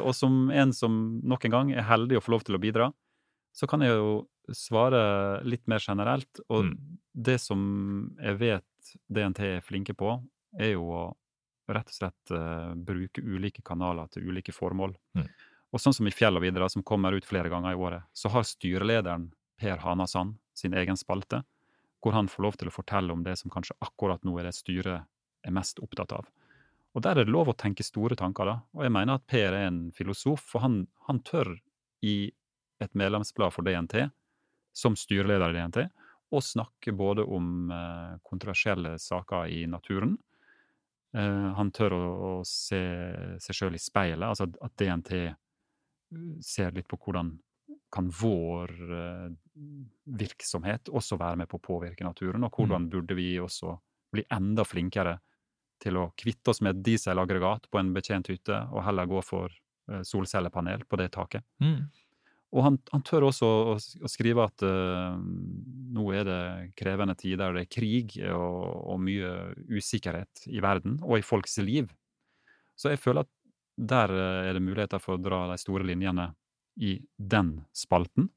[0.00, 0.94] og som en som
[1.28, 2.86] nok en gang er heldig å få lov til å bidra,
[3.58, 4.10] så kan jeg jo
[4.54, 6.40] svare litt mer generelt.
[6.48, 6.98] Og Mm.
[7.14, 7.60] det som
[8.22, 10.14] jeg vet DNT er flinke på,
[10.58, 11.02] er jo å
[11.68, 14.94] rett og slett uh, bruke ulike kanaler til ulike formål.
[15.18, 15.26] Mm.
[15.74, 18.30] Og sånn som i Fjell og videre, som kommer ut flere ganger i året, så
[18.32, 19.26] har styrelederen
[19.60, 21.42] Per Hanasand sin egen spalte,
[22.00, 24.54] hvor han får lov til å fortelle om det som kanskje akkurat nå er det
[24.56, 25.04] styret
[25.44, 26.30] er mest opptatt av.
[26.94, 28.56] Og der er det lov å tenke store tanker, da.
[28.72, 31.58] Og jeg mener at Per er en filosof, for han, han tør
[32.00, 32.30] i
[32.80, 34.08] et medlemsblad for DNT,
[34.76, 35.88] som styreleder i DNT,
[36.34, 40.16] og snakke både om eh, kontroversielle saker i naturen.
[41.16, 42.82] Eh, han tør å, å se
[43.40, 45.14] seg sjøl i speilet, altså at- DNT
[46.40, 47.34] ser litt på hvordan
[47.92, 49.30] kan vår eh,
[50.20, 53.74] virksomhet også være med på å påvirke naturen, og hvordan burde vi også
[54.12, 55.18] bli enda flinkere
[55.82, 59.52] til å kvitte oss med et dieselaggregat på en betjent hytte, og heller gå for
[59.52, 61.44] eh, solcellepanel på det taket.
[61.64, 61.88] Mm.
[62.56, 66.42] Og han, han tør også å, å skrive at uh, nå er det
[66.80, 68.62] krevende tider, det er krig og,
[68.94, 69.32] og mye
[69.68, 71.90] usikkerhet i verden og i folks liv.
[72.78, 73.32] Så jeg føler at
[73.78, 76.32] der eh, er det muligheter for å dra de store linjene
[76.82, 78.28] i den spalten.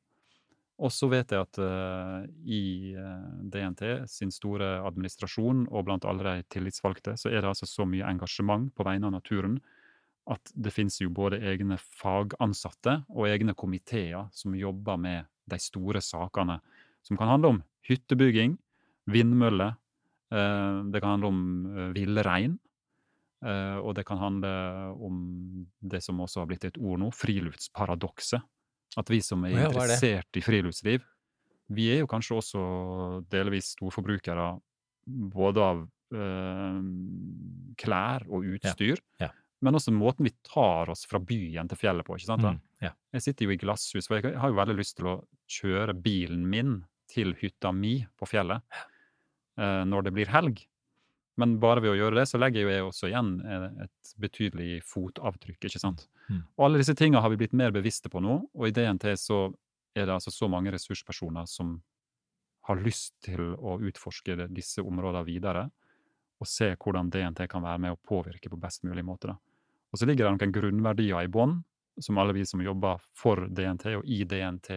[0.82, 6.26] Og så vet jeg at uh, i eh, DNT sin store administrasjon og blant alle
[6.26, 9.60] de tillitsvalgte, så er det altså så mye engasjement på vegne av naturen
[10.30, 16.02] at det finnes jo både egne fagansatte og egne komiteer som jobber med de store
[16.04, 16.60] sakene,
[17.02, 18.58] som kan handle om hyttebygging,
[19.10, 19.76] vindmøller,
[20.32, 22.60] eh, det kan handle om eh, villrein,
[23.44, 24.54] eh, og det kan handle
[25.02, 25.18] om
[25.82, 28.46] det som også har blitt et ord nå, friluftsparadokset.
[29.00, 31.04] At vi som er ja, er interessert i friluftsliv,
[31.72, 32.62] vi er jo kanskje også
[33.32, 34.52] delvis storforbrukere
[35.32, 35.86] både av
[37.80, 39.30] klær og utstyr, Ja.
[39.30, 39.41] ja.
[39.62, 42.18] Men også måten vi tar oss fra byen til fjellet på.
[42.18, 42.46] ikke sant?
[42.46, 42.60] Mm.
[42.82, 42.92] Ja.
[43.14, 45.20] Jeg sitter jo i glasshus, for jeg har jo veldig lyst til å
[45.52, 46.80] kjøre bilen min
[47.12, 48.64] til hytta mi på fjellet
[49.60, 50.64] eh, når det blir helg.
[51.40, 54.16] Men bare ved å gjøre det, så legger jeg jo jeg også igjen eh, et
[54.24, 56.08] betydelig fotavtrykk, ikke sant.
[56.30, 56.42] Mm.
[56.58, 59.46] Og alle disse tinga har vi blitt mer bevisste på nå, og i DNT så
[59.94, 61.78] er det altså så mange ressurspersoner som
[62.70, 65.68] har lyst til å utforske disse områdene videre,
[66.42, 69.34] og se hvordan DNT kan være med å påvirke på best mulig måte.
[69.34, 69.51] da.
[69.92, 71.60] Og så ligger det noen grunnverdier i bånn,
[72.02, 74.72] som alle vi som jobber for DNT og i DNT,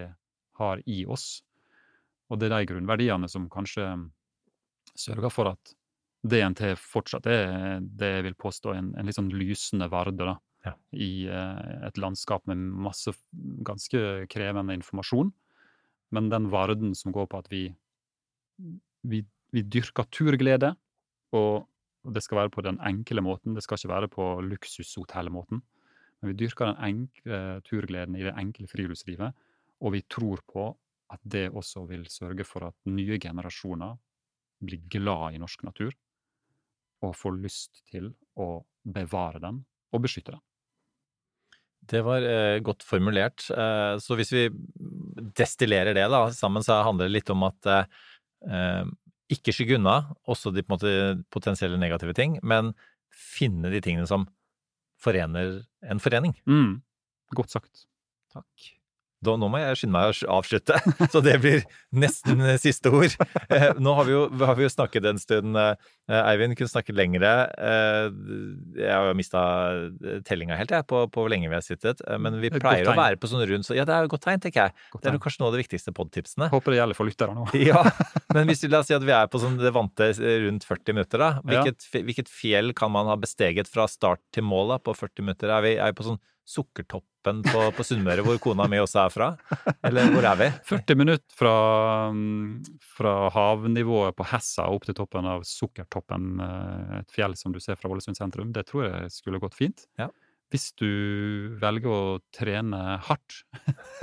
[0.58, 1.42] har i oss.
[2.30, 3.88] Og det er de grunnverdiene som kanskje
[4.94, 5.72] sørger for at
[6.24, 10.72] DNT fortsatt er det jeg vil påstå en, en litt sånn lysende varde da, Ja.
[10.96, 13.12] i eh, et landskap med masse
[13.66, 15.32] ganske krevende informasjon.
[16.14, 17.66] Men den varden som går på at vi,
[19.04, 19.20] vi,
[19.52, 20.72] vi dyrker turglede,
[21.34, 21.66] og
[22.12, 25.62] det skal være på den enkle måten, det skal ikke være på luksushotellmåten.
[26.20, 29.36] Men vi dyrker den enkle turgleden i det enkle friluftslivet,
[29.80, 30.70] og vi tror på
[31.12, 33.96] at det også vil sørge for at nye generasjoner
[34.64, 35.92] blir glad i norsk natur,
[37.04, 40.44] og får lyst til å bevare den og beskytte den.
[41.84, 43.44] Det var eh, godt formulert.
[43.52, 44.44] Eh, så hvis vi
[45.36, 48.04] destillerer det da, sammen, så handler det litt om at eh,
[48.48, 48.84] eh
[49.32, 49.96] ikke skygge unna
[50.28, 50.90] også de måte,
[51.32, 52.72] potensielle negative ting, men
[53.14, 54.26] finne de tingene som
[55.00, 56.34] forener en forening.
[56.48, 56.80] Mm.
[57.36, 57.86] Godt sagt.
[58.34, 58.70] Takk.
[59.24, 60.78] Da, nå må jeg skynde meg å avslutte,
[61.12, 61.64] så det blir
[61.94, 63.14] nesten siste ord.
[63.48, 65.56] Eh, nå har vi, jo, har vi jo snakket en stund.
[65.58, 67.32] Eh, Eivind kunne snakket lengre.
[67.56, 68.08] Eh,
[68.80, 69.44] jeg har jo mista
[70.28, 72.02] tellinga helt, jeg, på, på, hvor lenge vi har sittet.
[72.20, 74.26] Men vi pleier å være på sånn rundt så Ja, det er jo et godt
[74.26, 74.76] tegn, tenker jeg.
[75.00, 76.50] det er jo kanskje noe av de viktigste podtipsene.
[76.52, 77.48] Håper det gjelder for lyttere nå.
[77.58, 77.80] ja,
[78.36, 80.10] men hvis vi la oss si at vi er på sånn det vante
[80.44, 81.32] rundt 40 minutter, da.
[81.44, 82.04] Hvilket, ja.
[82.10, 85.52] hvilket fjell kan man ha besteget fra start til mål da, på 40 minutter?
[85.54, 86.20] Er vi, er vi på sånn
[87.24, 89.28] Sukkertoppen på, på Sunnmøre, hvor kona mi også er fra?
[89.84, 90.48] Eller hvor er vi?
[90.68, 92.12] 40 minutter fra,
[92.96, 97.76] fra havnivået på Hessa opp til toppen av Sukkertoppen, eh, et fjell som du ser
[97.76, 98.52] fra Ålesund sentrum.
[98.52, 99.86] Det tror jeg skulle gått fint.
[99.98, 100.10] Ja.
[100.52, 103.40] Hvis du velger å trene hardt,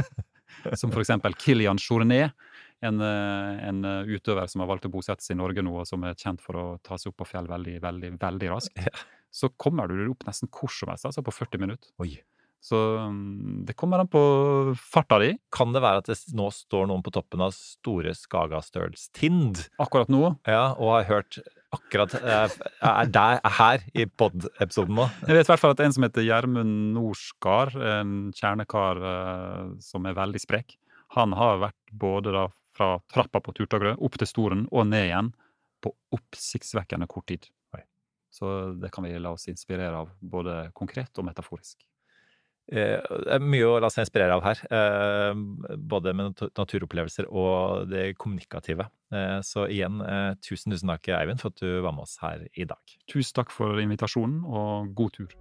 [0.80, 2.34] som for eksempel Kilian Journet,
[2.82, 6.01] en, eh, en, utøver som har valgt å bosette seg i Norge nå, og som
[6.09, 8.88] er kjent for å ta seg opp på fjell veldig, veldig, veldig raskt.
[8.89, 11.93] Ja så kommer du opp nesten hvor som helst, altså på 40 minutter.
[12.03, 12.17] Oi.
[12.62, 14.22] Så um, det kommer an på
[14.78, 15.32] farta di.
[15.53, 19.64] Kan det være at det nå står noen på toppen av store Skagastølstind?
[19.82, 20.36] Akkurat nå?
[20.45, 21.39] Ja, og har hørt
[21.72, 22.53] akkurat eh,
[22.86, 25.07] Er der, er her i pod-episoden nå?
[25.26, 30.05] Jeg vet i hvert fall at en som heter Gjermund Norskar, en kjernekar uh, som
[30.05, 30.78] er veldig sprek,
[31.18, 32.45] han har vært både da
[32.78, 35.34] fra trappa på Turtagrø opp til Storen og ned igjen
[35.82, 37.49] på oppsiktsvekkende kort tid.
[38.32, 41.84] Så det kan vi la oss inspirere av, både konkret og metaforisk.
[42.72, 45.34] Eh, det er mye å la seg inspirere av her, eh,
[45.76, 48.88] både med naturopplevelser og det kommunikative.
[49.11, 49.99] Eh, så igjen,
[50.39, 52.80] tusen, tusen takk, Eivind, for at du var med oss her i dag.
[53.11, 55.32] Tusen takk for invitasjonen, og god tur.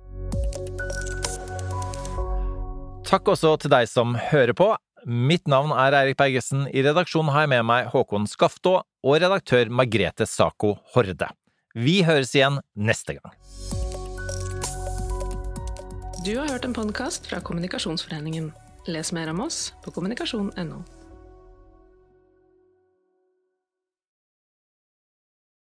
[3.07, 4.75] Takk også til deg som hører på.
[5.07, 6.67] Mitt navn er Eirik Bergesen.
[6.69, 11.31] I redaksjonen har jeg med meg Håkon Skaftå og redaktør Margrete Sako Horde.
[11.75, 13.40] Vi høres igjen neste gang.
[16.25, 18.51] Du har hørt en podkast fra Kommunikasjonsforeningen.
[18.87, 20.83] Les mer om oss på kommunikasjon.no.